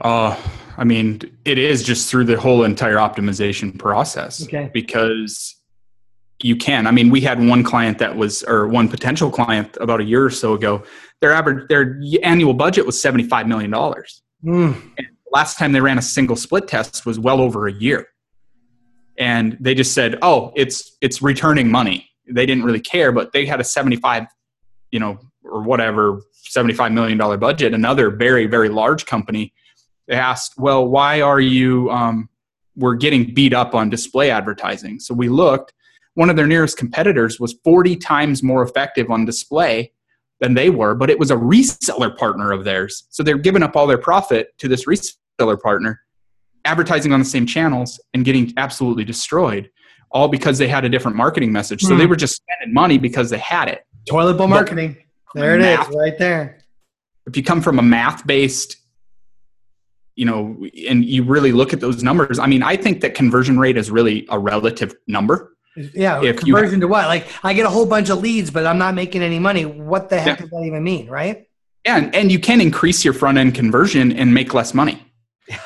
Uh, 0.00 0.36
I 0.76 0.84
mean, 0.84 1.20
it 1.44 1.58
is 1.58 1.82
just 1.82 2.10
through 2.10 2.24
the 2.24 2.38
whole 2.38 2.64
entire 2.64 2.96
optimization 2.96 3.78
process. 3.78 4.42
Okay. 4.44 4.70
Because 4.72 5.56
you 6.42 6.56
can. 6.56 6.86
I 6.86 6.90
mean, 6.90 7.10
we 7.10 7.20
had 7.20 7.44
one 7.44 7.62
client 7.62 7.98
that 7.98 8.16
was, 8.16 8.42
or 8.42 8.66
one 8.66 8.88
potential 8.88 9.30
client 9.30 9.76
about 9.80 10.00
a 10.00 10.04
year 10.04 10.24
or 10.24 10.30
so 10.30 10.54
ago. 10.54 10.82
Their 11.20 11.32
average, 11.32 11.68
their 11.68 12.00
annual 12.22 12.54
budget 12.54 12.84
was 12.84 13.00
seventy-five 13.00 13.46
million 13.46 13.70
dollars. 13.70 14.20
Mm 14.44 14.74
last 15.34 15.58
time 15.58 15.72
they 15.72 15.80
ran 15.80 15.98
a 15.98 16.02
single 16.02 16.36
split 16.36 16.68
test 16.68 17.04
was 17.04 17.18
well 17.18 17.40
over 17.40 17.66
a 17.66 17.72
year 17.72 18.06
and 19.18 19.56
they 19.60 19.74
just 19.74 19.92
said 19.92 20.18
oh 20.22 20.52
it's 20.56 20.96
it's 21.00 21.22
returning 21.22 21.70
money 21.70 22.08
they 22.28 22.46
didn't 22.46 22.64
really 22.64 22.80
care 22.80 23.12
but 23.12 23.32
they 23.32 23.46
had 23.46 23.60
a 23.60 23.64
75 23.64 24.26
you 24.90 25.00
know 25.00 25.18
or 25.44 25.62
whatever 25.62 26.20
$75 26.54 26.92
million 26.92 27.18
budget, 27.38 27.74
another 27.74 28.10
very, 28.10 28.46
very 28.46 28.68
large 28.68 29.06
company 29.06 29.52
they 30.06 30.14
asked, 30.14 30.58
well, 30.58 30.86
why 30.86 31.22
are 31.22 31.40
you, 31.40 31.90
um, 31.90 32.28
we're 32.76 32.94
getting 32.94 33.32
beat 33.32 33.54
up 33.54 33.74
on 33.74 33.88
display 33.88 34.30
advertising. 34.30 35.00
So 35.00 35.14
we 35.14 35.30
looked, 35.30 35.72
one 36.12 36.28
of 36.28 36.36
their 36.36 36.46
nearest 36.46 36.76
competitors 36.76 37.40
was 37.40 37.54
40 37.64 37.96
times 37.96 38.42
more 38.42 38.62
effective 38.62 39.10
on 39.10 39.24
display 39.24 39.92
than 40.40 40.52
they 40.52 40.68
were, 40.68 40.94
but 40.94 41.08
it 41.08 41.18
was 41.18 41.30
a 41.30 41.36
reseller 41.36 42.14
partner 42.16 42.52
of 42.52 42.64
theirs. 42.64 43.04
So 43.08 43.22
they're 43.22 43.38
giving 43.38 43.62
up 43.62 43.76
all 43.76 43.86
their 43.86 43.98
profit 43.98 44.56
to 44.58 44.68
this 44.68 44.84
reseller 44.84 45.58
partner, 45.58 46.00
advertising 46.64 47.12
on 47.12 47.18
the 47.18 47.24
same 47.24 47.46
channels 47.46 48.00
and 48.14 48.24
getting 48.24 48.52
absolutely 48.56 49.04
destroyed, 49.04 49.70
all 50.10 50.28
because 50.28 50.58
they 50.58 50.68
had 50.68 50.84
a 50.84 50.88
different 50.88 51.16
marketing 51.16 51.52
message. 51.52 51.82
So 51.82 51.96
they 51.96 52.04
hmm. 52.04 52.10
were 52.10 52.16
just 52.16 52.36
spending 52.36 52.74
money 52.74 52.98
because 52.98 53.30
they 53.30 53.38
had 53.38 53.68
it. 53.68 53.86
Toilet 54.08 54.34
bowl 54.34 54.48
marketing. 54.48 54.96
There 55.34 55.56
it 55.56 55.58
math, 55.60 55.88
is, 55.88 55.96
right 55.96 56.18
there. 56.18 56.60
If 57.26 57.36
you 57.36 57.42
come 57.42 57.60
from 57.60 57.78
a 57.78 57.82
math 57.82 58.26
based, 58.26 58.76
you 60.14 60.24
know, 60.24 60.64
and 60.88 61.04
you 61.04 61.24
really 61.24 61.52
look 61.52 61.72
at 61.72 61.80
those 61.80 62.02
numbers, 62.02 62.38
I 62.38 62.46
mean, 62.46 62.62
I 62.62 62.76
think 62.76 63.00
that 63.00 63.14
conversion 63.14 63.58
rate 63.58 63.76
is 63.76 63.90
really 63.90 64.26
a 64.28 64.38
relative 64.38 64.94
number. 65.08 65.56
Yeah, 65.76 66.22
if 66.22 66.36
conversion 66.36 66.76
you, 66.76 66.82
to 66.82 66.88
what? 66.88 67.08
Like 67.08 67.26
I 67.42 67.52
get 67.52 67.66
a 67.66 67.70
whole 67.70 67.86
bunch 67.86 68.08
of 68.08 68.18
leads, 68.18 68.50
but 68.50 68.64
I'm 68.64 68.78
not 68.78 68.94
making 68.94 69.22
any 69.22 69.40
money. 69.40 69.64
What 69.64 70.08
the 70.08 70.20
heck 70.20 70.38
yeah. 70.38 70.42
does 70.42 70.50
that 70.50 70.62
even 70.64 70.84
mean, 70.84 71.08
right? 71.08 71.48
Yeah, 71.84 71.98
and, 71.98 72.14
and 72.14 72.30
you 72.30 72.38
can 72.38 72.60
increase 72.60 73.04
your 73.04 73.12
front 73.12 73.38
end 73.38 73.56
conversion 73.56 74.12
and 74.12 74.32
make 74.32 74.54
less 74.54 74.72
money. 74.72 75.03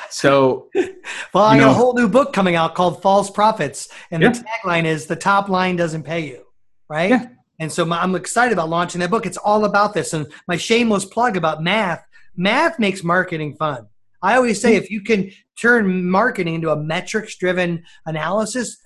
So, 0.09 0.69
well, 1.33 1.45
I 1.45 1.57
got 1.57 1.71
a 1.71 1.73
whole 1.73 1.93
new 1.93 2.09
book 2.09 2.33
coming 2.33 2.55
out 2.55 2.75
called 2.75 3.01
False 3.01 3.29
Profits, 3.29 3.87
and 4.11 4.21
yeah. 4.21 4.29
the 4.29 4.43
tagline 4.43 4.85
is 4.85 5.05
"The 5.05 5.15
top 5.15 5.49
line 5.49 5.75
doesn't 5.75 6.03
pay 6.03 6.27
you," 6.27 6.45
right? 6.89 7.11
Yeah. 7.11 7.27
And 7.59 7.71
so 7.71 7.89
I'm 7.91 8.15
excited 8.15 8.53
about 8.53 8.69
launching 8.69 8.99
that 9.01 9.09
book. 9.09 9.25
It's 9.25 9.37
all 9.37 9.65
about 9.65 9.93
this. 9.93 10.13
And 10.13 10.27
my 10.47 10.55
shameless 10.57 11.05
plug 11.05 11.35
about 11.35 11.61
math 11.61 12.03
math 12.39 12.79
makes 12.79 13.03
marketing 13.03 13.55
fun. 13.55 13.87
I 14.21 14.35
always 14.35 14.61
say 14.61 14.73
mm. 14.73 14.77
if 14.77 14.89
you 14.89 15.01
can 15.01 15.31
turn 15.59 16.09
marketing 16.09 16.55
into 16.55 16.71
a 16.71 16.75
metrics 16.75 17.35
driven 17.35 17.83
analysis, 18.05 18.81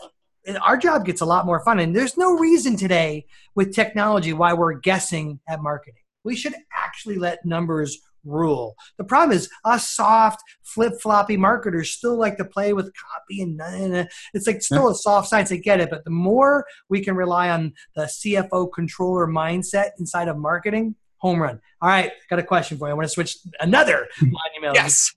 our 0.61 0.75
job 0.75 1.05
gets 1.05 1.21
a 1.21 1.25
lot 1.25 1.45
more 1.45 1.63
fun. 1.63 1.79
And 1.79 1.95
there's 1.95 2.17
no 2.17 2.37
reason 2.37 2.75
today 2.75 3.25
with 3.55 3.73
technology 3.73 4.33
why 4.33 4.53
we're 4.53 4.73
guessing 4.73 5.39
at 5.47 5.61
marketing. 5.61 6.01
We 6.23 6.35
should 6.35 6.55
actually 6.73 7.17
let 7.17 7.45
numbers 7.45 7.99
rule. 8.23 8.75
The 8.97 9.03
problem 9.03 9.35
is 9.35 9.49
us 9.65 9.89
soft, 9.89 10.41
flip 10.63 10.93
floppy 11.01 11.37
marketers 11.37 11.91
still 11.91 12.17
like 12.17 12.37
to 12.37 12.45
play 12.45 12.73
with 12.73 12.91
copy 12.95 13.41
and 13.41 14.07
it's 14.33 14.47
like 14.47 14.61
still 14.61 14.89
a 14.89 14.95
soft 14.95 15.29
science. 15.29 15.51
I 15.51 15.57
get 15.57 15.79
it, 15.79 15.89
but 15.89 16.03
the 16.03 16.11
more 16.11 16.65
we 16.89 17.01
can 17.01 17.15
rely 17.15 17.49
on 17.49 17.73
the 17.95 18.03
CFO 18.03 18.71
controller 18.73 19.27
mindset 19.27 19.91
inside 19.99 20.27
of 20.27 20.37
marketing, 20.37 20.95
home 21.17 21.41
run. 21.41 21.59
All 21.81 21.89
right, 21.89 22.11
got 22.29 22.39
a 22.39 22.43
question 22.43 22.77
for 22.77 22.87
you. 22.87 22.91
I 22.91 22.93
want 22.95 23.05
to 23.05 23.13
switch 23.13 23.37
another 23.59 24.07
email. 24.57 24.73
Yes. 24.73 25.13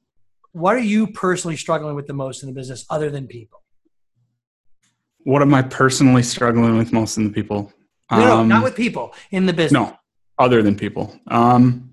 What 0.53 0.75
are 0.75 0.81
you 0.81 1.09
personally 1.09 1.57
struggling 1.57 1.95
with 1.95 2.07
the 2.07 2.15
most 2.15 2.43
in 2.43 2.49
the 2.49 2.55
business 2.55 2.87
other 2.89 3.11
than 3.11 3.27
people? 3.27 3.63
What 5.25 5.43
am 5.43 5.53
I 5.53 5.63
personally 5.63 6.23
struggling 6.23 6.79
with 6.79 6.93
most 6.93 7.17
in 7.17 7.25
the 7.25 7.31
people? 7.31 7.73
No, 8.11 8.19
no, 8.19 8.45
not 8.45 8.59
um, 8.59 8.63
with 8.63 8.77
people 8.77 9.13
in 9.33 9.47
the 9.47 9.53
business. 9.53 9.73
No, 9.73 9.99
other 10.39 10.63
than 10.63 10.77
people. 10.77 11.19
Um, 11.27 11.86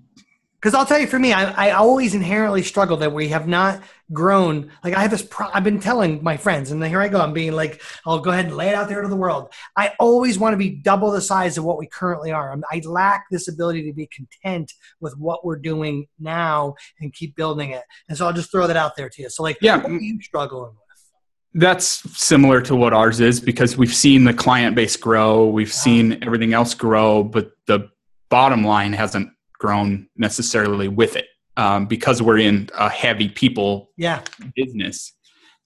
because 0.64 0.74
I'll 0.74 0.86
tell 0.86 0.98
you, 0.98 1.06
for 1.06 1.18
me, 1.18 1.34
I, 1.34 1.68
I 1.68 1.70
always 1.72 2.14
inherently 2.14 2.62
struggle 2.62 2.96
that 2.96 3.12
we 3.12 3.28
have 3.28 3.46
not 3.46 3.82
grown. 4.14 4.70
Like 4.82 4.94
I 4.94 5.02
have 5.02 5.10
this, 5.10 5.20
pro- 5.20 5.50
I've 5.52 5.62
been 5.62 5.78
telling 5.78 6.22
my 6.22 6.38
friends, 6.38 6.70
and 6.70 6.82
here 6.82 7.02
I 7.02 7.08
go. 7.08 7.20
I'm 7.20 7.34
being 7.34 7.52
like, 7.52 7.82
I'll 8.06 8.20
go 8.20 8.30
ahead 8.30 8.46
and 8.46 8.56
lay 8.56 8.70
it 8.70 8.74
out 8.74 8.88
there 8.88 9.02
to 9.02 9.08
the 9.08 9.14
world. 9.14 9.52
I 9.76 9.92
always 10.00 10.38
want 10.38 10.54
to 10.54 10.56
be 10.56 10.70
double 10.70 11.10
the 11.10 11.20
size 11.20 11.58
of 11.58 11.64
what 11.64 11.76
we 11.76 11.86
currently 11.86 12.32
are. 12.32 12.50
I'm, 12.50 12.64
I 12.72 12.80
lack 12.86 13.26
this 13.30 13.46
ability 13.46 13.82
to 13.82 13.92
be 13.92 14.06
content 14.06 14.72
with 15.00 15.14
what 15.18 15.44
we're 15.44 15.58
doing 15.58 16.06
now 16.18 16.76
and 16.98 17.12
keep 17.12 17.36
building 17.36 17.72
it. 17.72 17.82
And 18.08 18.16
so 18.16 18.26
I'll 18.26 18.32
just 18.32 18.50
throw 18.50 18.66
that 18.66 18.78
out 18.78 18.96
there 18.96 19.10
to 19.10 19.22
you. 19.22 19.28
So, 19.28 19.42
like, 19.42 19.58
yeah, 19.60 19.76
what 19.76 19.92
are 19.92 19.98
you 19.98 20.18
struggling 20.22 20.70
with? 20.70 21.60
That's 21.62 21.86
similar 22.18 22.62
to 22.62 22.74
what 22.74 22.94
ours 22.94 23.20
is 23.20 23.38
because 23.38 23.76
we've 23.76 23.94
seen 23.94 24.24
the 24.24 24.32
client 24.32 24.74
base 24.76 24.96
grow, 24.96 25.46
we've 25.46 25.68
uh-huh. 25.68 25.74
seen 25.74 26.24
everything 26.24 26.54
else 26.54 26.72
grow, 26.72 27.22
but 27.22 27.50
the 27.66 27.90
bottom 28.30 28.64
line 28.64 28.94
hasn't 28.94 29.28
grown 29.58 30.08
necessarily 30.16 30.88
with 30.88 31.16
it 31.16 31.26
um, 31.56 31.86
because 31.86 32.20
we're 32.22 32.38
in 32.38 32.68
a 32.76 32.88
heavy 32.88 33.28
people 33.28 33.90
yeah. 33.96 34.22
business. 34.54 35.12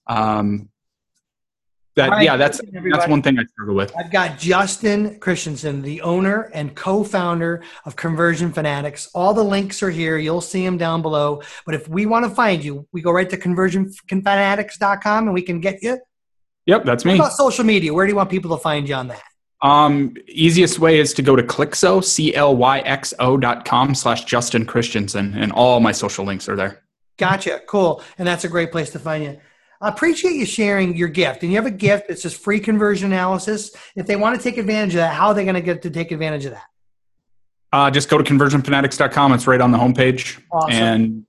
Um, 0.07 0.69
that 1.95 2.11
right, 2.11 2.23
yeah, 2.23 2.37
that's 2.37 2.61
that's 2.91 3.07
one 3.09 3.21
thing 3.21 3.37
I 3.37 3.43
struggle 3.45 3.75
with. 3.75 3.91
I've 3.97 4.11
got 4.11 4.39
Justin 4.39 5.19
Christensen, 5.19 5.81
the 5.81 6.01
owner 6.01 6.49
and 6.53 6.73
co-founder 6.73 7.63
of 7.83 7.95
Conversion 7.97 8.53
Fanatics. 8.53 9.09
All 9.13 9.33
the 9.33 9.43
links 9.43 9.83
are 9.83 9.89
here. 9.89 10.17
You'll 10.17 10.39
see 10.39 10.63
them 10.63 10.77
down 10.77 11.01
below. 11.01 11.41
But 11.65 11.75
if 11.75 11.89
we 11.89 12.05
want 12.05 12.23
to 12.23 12.31
find 12.31 12.63
you, 12.63 12.87
we 12.93 13.01
go 13.01 13.11
right 13.11 13.29
to 13.29 13.37
conversionfanatics.com 13.37 15.23
and 15.25 15.33
we 15.33 15.41
can 15.41 15.59
get 15.59 15.83
you. 15.83 15.99
Yep, 16.67 16.85
that's 16.85 17.03
me. 17.03 17.13
What 17.13 17.25
about 17.25 17.33
social 17.33 17.65
media? 17.65 17.93
Where 17.93 18.05
do 18.05 18.11
you 18.11 18.15
want 18.15 18.29
people 18.29 18.55
to 18.55 18.61
find 18.61 18.87
you 18.87 18.95
on 18.95 19.09
that? 19.09 19.23
Um, 19.61 20.15
easiest 20.27 20.79
way 20.79 20.99
is 20.99 21.13
to 21.15 21.21
go 21.21 21.35
to 21.35 21.43
Clyxo, 21.43 22.03
C-L-Y-X-O 22.03 23.37
dot 23.37 23.65
com 23.65 23.93
slash 23.93 24.23
Justin 24.25 24.65
Christensen, 24.65 25.35
and 25.35 25.51
all 25.51 25.79
my 25.79 25.91
social 25.91 26.25
links 26.25 26.47
are 26.47 26.55
there. 26.55 26.81
Gotcha. 27.17 27.61
Cool. 27.67 28.01
And 28.17 28.27
that's 28.27 28.45
a 28.45 28.49
great 28.49 28.71
place 28.71 28.89
to 28.91 28.99
find 28.99 29.23
you. 29.23 29.37
I 29.81 29.89
appreciate 29.89 30.33
you 30.33 30.45
sharing 30.45 30.95
your 30.95 31.07
gift. 31.07 31.43
And 31.43 31.51
you 31.51 31.57
have 31.57 31.65
a 31.65 31.71
gift 31.71 32.07
that's 32.07 32.21
just 32.21 32.37
free 32.37 32.59
conversion 32.59 33.11
analysis. 33.11 33.71
If 33.95 34.07
they 34.07 34.15
want 34.15 34.37
to 34.37 34.41
take 34.41 34.57
advantage 34.57 34.93
of 34.95 34.99
that, 34.99 35.13
how 35.13 35.27
are 35.27 35.33
they 35.33 35.43
going 35.43 35.55
to 35.55 35.61
get 35.61 35.81
to 35.83 35.89
take 35.89 36.11
advantage 36.11 36.45
of 36.45 36.51
that? 36.51 36.63
Uh, 37.71 37.91
just 37.91 38.09
go 38.09 38.17
to 38.17 38.23
conversionfanatics.com. 38.23 39.33
It's 39.33 39.47
right 39.47 39.61
on 39.61 39.71
the 39.71 39.77
homepage. 39.77 40.41
Awesome. 40.51 40.71
And 40.71 41.25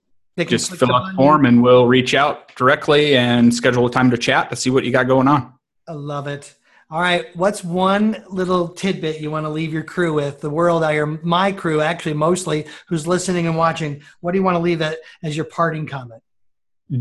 just 0.48 0.74
fill 0.74 0.94
out 0.94 1.10
the 1.10 1.16
form 1.16 1.44
and 1.44 1.62
we'll 1.62 1.86
reach 1.86 2.14
out 2.14 2.54
directly 2.56 3.16
and 3.16 3.54
schedule 3.54 3.86
a 3.86 3.90
time 3.90 4.10
to 4.10 4.18
chat 4.18 4.48
to 4.50 4.56
see 4.56 4.70
what 4.70 4.84
you 4.84 4.90
got 4.90 5.06
going 5.06 5.28
on. 5.28 5.52
I 5.86 5.92
love 5.92 6.26
it. 6.26 6.54
All 6.90 7.00
right. 7.00 7.34
What's 7.36 7.62
one 7.62 8.24
little 8.28 8.66
tidbit 8.66 9.20
you 9.20 9.30
want 9.30 9.46
to 9.46 9.50
leave 9.50 9.72
your 9.72 9.84
crew 9.84 10.12
with? 10.12 10.40
The 10.40 10.50
world 10.50 10.82
out 10.82 10.90
here, 10.90 11.06
my 11.06 11.52
crew, 11.52 11.80
actually, 11.80 12.14
mostly, 12.14 12.66
who's 12.88 13.06
listening 13.06 13.46
and 13.46 13.56
watching. 13.56 14.02
What 14.20 14.32
do 14.32 14.38
you 14.38 14.42
want 14.42 14.56
to 14.56 14.60
leave 14.60 14.80
it 14.80 14.98
as 15.22 15.36
your 15.36 15.44
parting 15.44 15.86
comment? 15.86 16.20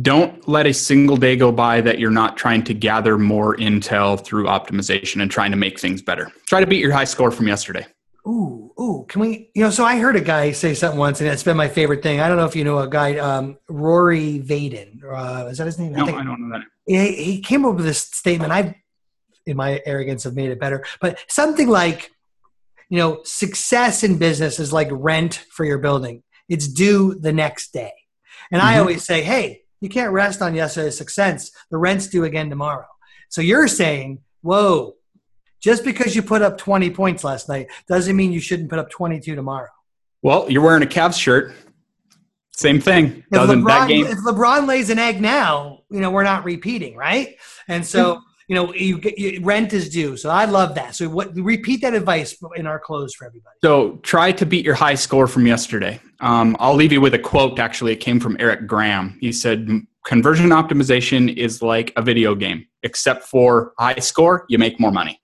Don't 0.04 0.48
let 0.48 0.68
a 0.68 0.74
single 0.74 1.18
day 1.18 1.36
go 1.36 1.52
by 1.52 1.82
that 1.82 1.98
you're 1.98 2.12
not 2.12 2.38
trying 2.38 2.64
to 2.66 2.76
gather 2.76 3.18
more 3.18 3.58
intel 3.58 4.24
through 4.24 4.44
optimization 4.44 5.24
and 5.24 5.32
trying 5.32 5.50
to 5.50 5.58
make 5.58 5.80
things 5.80 6.04
better. 6.04 6.32
Try 6.46 6.60
to 6.60 6.68
beat 6.68 6.82
your 6.82 6.92
high 6.92 7.06
score 7.06 7.32
from 7.32 7.48
yesterday. 7.48 7.88
Ooh, 8.28 8.72
ooh, 8.80 9.06
can 9.10 9.22
we? 9.22 9.50
You 9.56 9.64
know, 9.64 9.70
so 9.72 9.86
I 9.86 9.98
heard 9.98 10.16
a 10.16 10.22
guy 10.22 10.52
say 10.52 10.76
something 10.76 11.00
once, 11.00 11.20
and 11.20 11.28
it's 11.28 11.42
been 11.42 11.58
my 11.58 11.68
favorite 11.68 12.04
thing. 12.04 12.20
I 12.20 12.28
don't 12.28 12.38
know 12.38 12.46
if 12.46 12.56
you 12.56 12.64
know 12.64 12.78
a 12.78 12.88
guy, 12.88 13.18
um, 13.18 13.58
Rory 13.68 14.40
Vaden. 14.40 15.04
Uh, 15.04 15.48
is 15.48 15.58
that 15.58 15.66
his 15.66 15.80
name? 15.80 15.94
No, 15.94 16.04
I, 16.04 16.06
think, 16.06 16.18
I 16.20 16.24
don't 16.24 16.48
know 16.48 16.60
that. 16.60 16.66
He, 16.86 17.24
he 17.24 17.42
came 17.42 17.66
up 17.66 17.76
with 17.76 17.86
this 17.86 18.00
statement. 18.00 18.52
I've 18.52 18.76
in 19.50 19.58
my 19.58 19.82
arrogance 19.86 20.24
have 20.24 20.36
made 20.36 20.52
it 20.52 20.60
better. 20.60 20.86
But 21.02 21.20
something 21.28 21.68
like, 21.68 22.12
you 22.90 22.98
know, 22.98 23.22
success 23.24 24.04
in 24.04 24.18
business 24.18 24.60
is 24.60 24.72
like 24.72 24.88
rent 24.92 25.46
for 25.52 25.66
your 25.66 25.80
building. 25.80 26.24
It's 26.48 26.68
due 26.68 27.16
the 27.16 27.34
next 27.34 27.74
day. 27.74 27.94
And 28.52 28.62
mm-hmm. 28.62 28.76
I 28.76 28.80
always 28.80 29.04
say, 29.04 29.22
hey, 29.22 29.64
you 29.82 29.90
can't 29.90 30.12
rest 30.12 30.42
on 30.42 30.56
yesterday's 30.56 30.98
success. 30.98 31.52
The 31.70 31.78
rent's 31.78 32.08
due 32.08 32.24
again 32.24 32.50
tomorrow. 32.50 32.88
So 33.30 33.42
you're 33.42 33.68
saying, 33.68 34.20
whoa, 34.42 34.96
just 35.62 35.84
because 35.84 36.16
you 36.16 36.22
put 36.22 36.42
up 36.42 36.58
20 36.58 36.90
points 36.92 37.24
last 37.24 37.50
night 37.50 37.68
doesn't 37.88 38.16
mean 38.16 38.32
you 38.32 38.40
shouldn't 38.40 38.70
put 38.70 38.80
up 38.80 38.90
22 38.90 39.36
tomorrow. 39.36 39.70
Well, 40.22 40.50
you're 40.50 40.64
wearing 40.64 40.84
a 40.84 40.88
Cavs 40.88 41.20
shirt. 41.20 41.54
Same 42.52 42.82
thing. 42.82 43.20
If 43.20 43.30
Doesn't 43.32 43.62
LeBron, 43.62 43.68
that 43.68 43.88
game? 43.88 44.06
If 44.06 44.18
LeBron 44.18 44.68
lays 44.68 44.90
an 44.90 45.00
egg 45.00 45.22
now, 45.22 45.84
you 45.90 46.02
know 46.02 46.12
we're 46.12 46.24
not 46.24 46.44
repeating, 46.44 46.98
right? 46.98 47.38
And 47.70 47.86
so 47.86 48.22
you 48.50 48.56
know, 48.56 48.74
you 48.74 48.98
get 48.98 49.18
you, 49.20 49.40
rent 49.44 49.74
is 49.74 49.90
due. 49.90 50.18
So 50.18 50.32
I 50.32 50.46
love 50.46 50.74
that. 50.74 50.96
So 50.96 51.08
what 51.08 51.36
repeat 51.36 51.82
that 51.82 51.94
advice 51.94 52.36
in 52.56 52.66
our 52.66 52.80
close 52.80 53.14
for 53.14 53.28
everybody. 53.28 53.56
So 53.64 53.98
try 53.98 54.32
to 54.32 54.46
beat 54.46 54.66
your 54.66 54.74
high 54.74 54.96
score 54.96 55.28
from 55.28 55.46
yesterday. 55.46 56.02
Um, 56.20 56.58
I'll 56.60 56.74
leave 56.74 56.92
you 56.92 57.00
with 57.00 57.14
a 57.14 57.20
quote. 57.20 57.60
Actually, 57.60 57.94
it 57.94 57.98
came 57.98 58.20
from 58.20 58.36
Eric 58.40 58.66
Graham. 58.66 59.20
He 59.22 59.32
said, 59.32 59.70
"Conversion 60.04 60.50
optimization 60.50 61.38
is 61.38 61.62
like 61.62 61.94
a 61.96 62.02
video 62.02 62.34
game, 62.34 62.66
except 62.82 63.26
for 63.26 63.74
high 63.78 64.00
score, 64.00 64.46
you 64.50 64.58
make 64.58 64.80
more 64.80 64.92
money." 64.92 65.22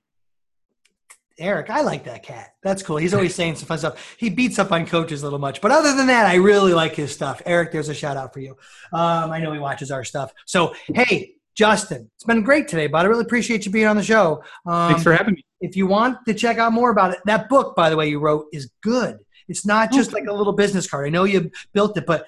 Eric, 1.37 1.69
I 1.69 1.81
like 1.81 2.05
that 2.05 2.23
cat. 2.23 2.53
That's 2.63 2.81
cool. 2.81 2.95
He's 2.95 3.13
always 3.13 3.35
saying 3.35 3.55
some 3.55 3.67
fun 3.67 3.79
stuff. 3.79 4.15
He 4.17 4.29
beats 4.29 4.57
up 4.57 4.71
on 4.71 4.85
coaches 4.85 5.21
a 5.21 5.25
little 5.25 5.39
much, 5.39 5.59
but 5.59 5.71
other 5.71 5.93
than 5.93 6.07
that, 6.07 6.27
I 6.27 6.35
really 6.35 6.73
like 6.73 6.95
his 6.95 7.11
stuff. 7.11 7.41
Eric, 7.45 7.73
there's 7.73 7.89
a 7.89 7.93
shout 7.93 8.15
out 8.15 8.33
for 8.33 8.39
you. 8.39 8.51
Um, 8.93 9.31
I 9.31 9.39
know 9.39 9.51
he 9.51 9.59
watches 9.59 9.91
our 9.91 10.05
stuff. 10.05 10.31
So, 10.45 10.75
hey, 10.93 11.34
Justin, 11.55 12.11
it's 12.15 12.25
been 12.25 12.43
great 12.43 12.67
today, 12.67 12.87
bud. 12.87 13.05
I 13.05 13.07
really 13.07 13.23
appreciate 13.23 13.65
you 13.65 13.71
being 13.71 13.87
on 13.87 13.95
the 13.95 14.03
show. 14.03 14.43
Um, 14.65 14.89
Thanks 14.89 15.03
for 15.03 15.13
having 15.13 15.35
me. 15.35 15.45
If 15.61 15.77
you 15.77 15.87
want 15.87 16.25
to 16.27 16.33
check 16.33 16.57
out 16.57 16.73
more 16.73 16.89
about 16.89 17.13
it, 17.13 17.19
that 17.25 17.47
book, 17.47 17.75
by 17.75 17.89
the 17.89 17.95
way, 17.95 18.09
you 18.09 18.19
wrote 18.19 18.47
is 18.51 18.69
good. 18.83 19.17
It's 19.47 19.65
not 19.65 19.91
just 19.91 20.11
like 20.11 20.25
a 20.25 20.33
little 20.33 20.53
business 20.53 20.87
card. 20.87 21.07
I 21.07 21.09
know 21.09 21.23
you 21.23 21.51
built 21.73 21.97
it, 21.97 22.05
but 22.05 22.25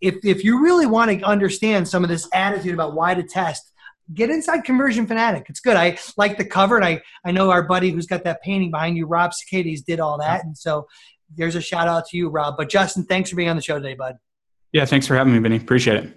if, 0.00 0.16
if 0.24 0.44
you 0.44 0.62
really 0.62 0.86
want 0.86 1.10
to 1.10 1.24
understand 1.24 1.88
some 1.88 2.04
of 2.04 2.10
this 2.10 2.28
attitude 2.32 2.74
about 2.74 2.94
why 2.94 3.14
to 3.14 3.22
test, 3.22 3.72
get 4.14 4.30
inside 4.30 4.64
Conversion 4.64 5.06
Fanatic. 5.06 5.46
It's 5.48 5.60
good. 5.60 5.76
I 5.76 5.98
like 6.16 6.38
the 6.38 6.44
cover, 6.44 6.76
and 6.76 6.84
I, 6.84 7.02
I 7.24 7.32
know 7.32 7.50
our 7.50 7.62
buddy 7.62 7.90
who's 7.90 8.06
got 8.06 8.22
that 8.24 8.42
painting 8.42 8.70
behind 8.70 8.96
you, 8.96 9.06
Rob 9.06 9.34
Cicadas, 9.34 9.82
did 9.82 9.98
all 9.98 10.18
that. 10.18 10.44
And 10.44 10.56
so 10.56 10.86
there's 11.36 11.56
a 11.56 11.60
shout 11.60 11.88
out 11.88 12.06
to 12.08 12.16
you, 12.16 12.28
Rob. 12.28 12.56
But 12.56 12.68
Justin, 12.68 13.04
thanks 13.04 13.30
for 13.30 13.36
being 13.36 13.48
on 13.48 13.56
the 13.56 13.62
show 13.62 13.76
today, 13.76 13.94
bud. 13.94 14.16
Yeah, 14.72 14.84
thanks 14.84 15.06
for 15.06 15.16
having 15.16 15.32
me, 15.32 15.38
Vinny. 15.40 15.56
Appreciate 15.56 16.04
it. 16.04 16.12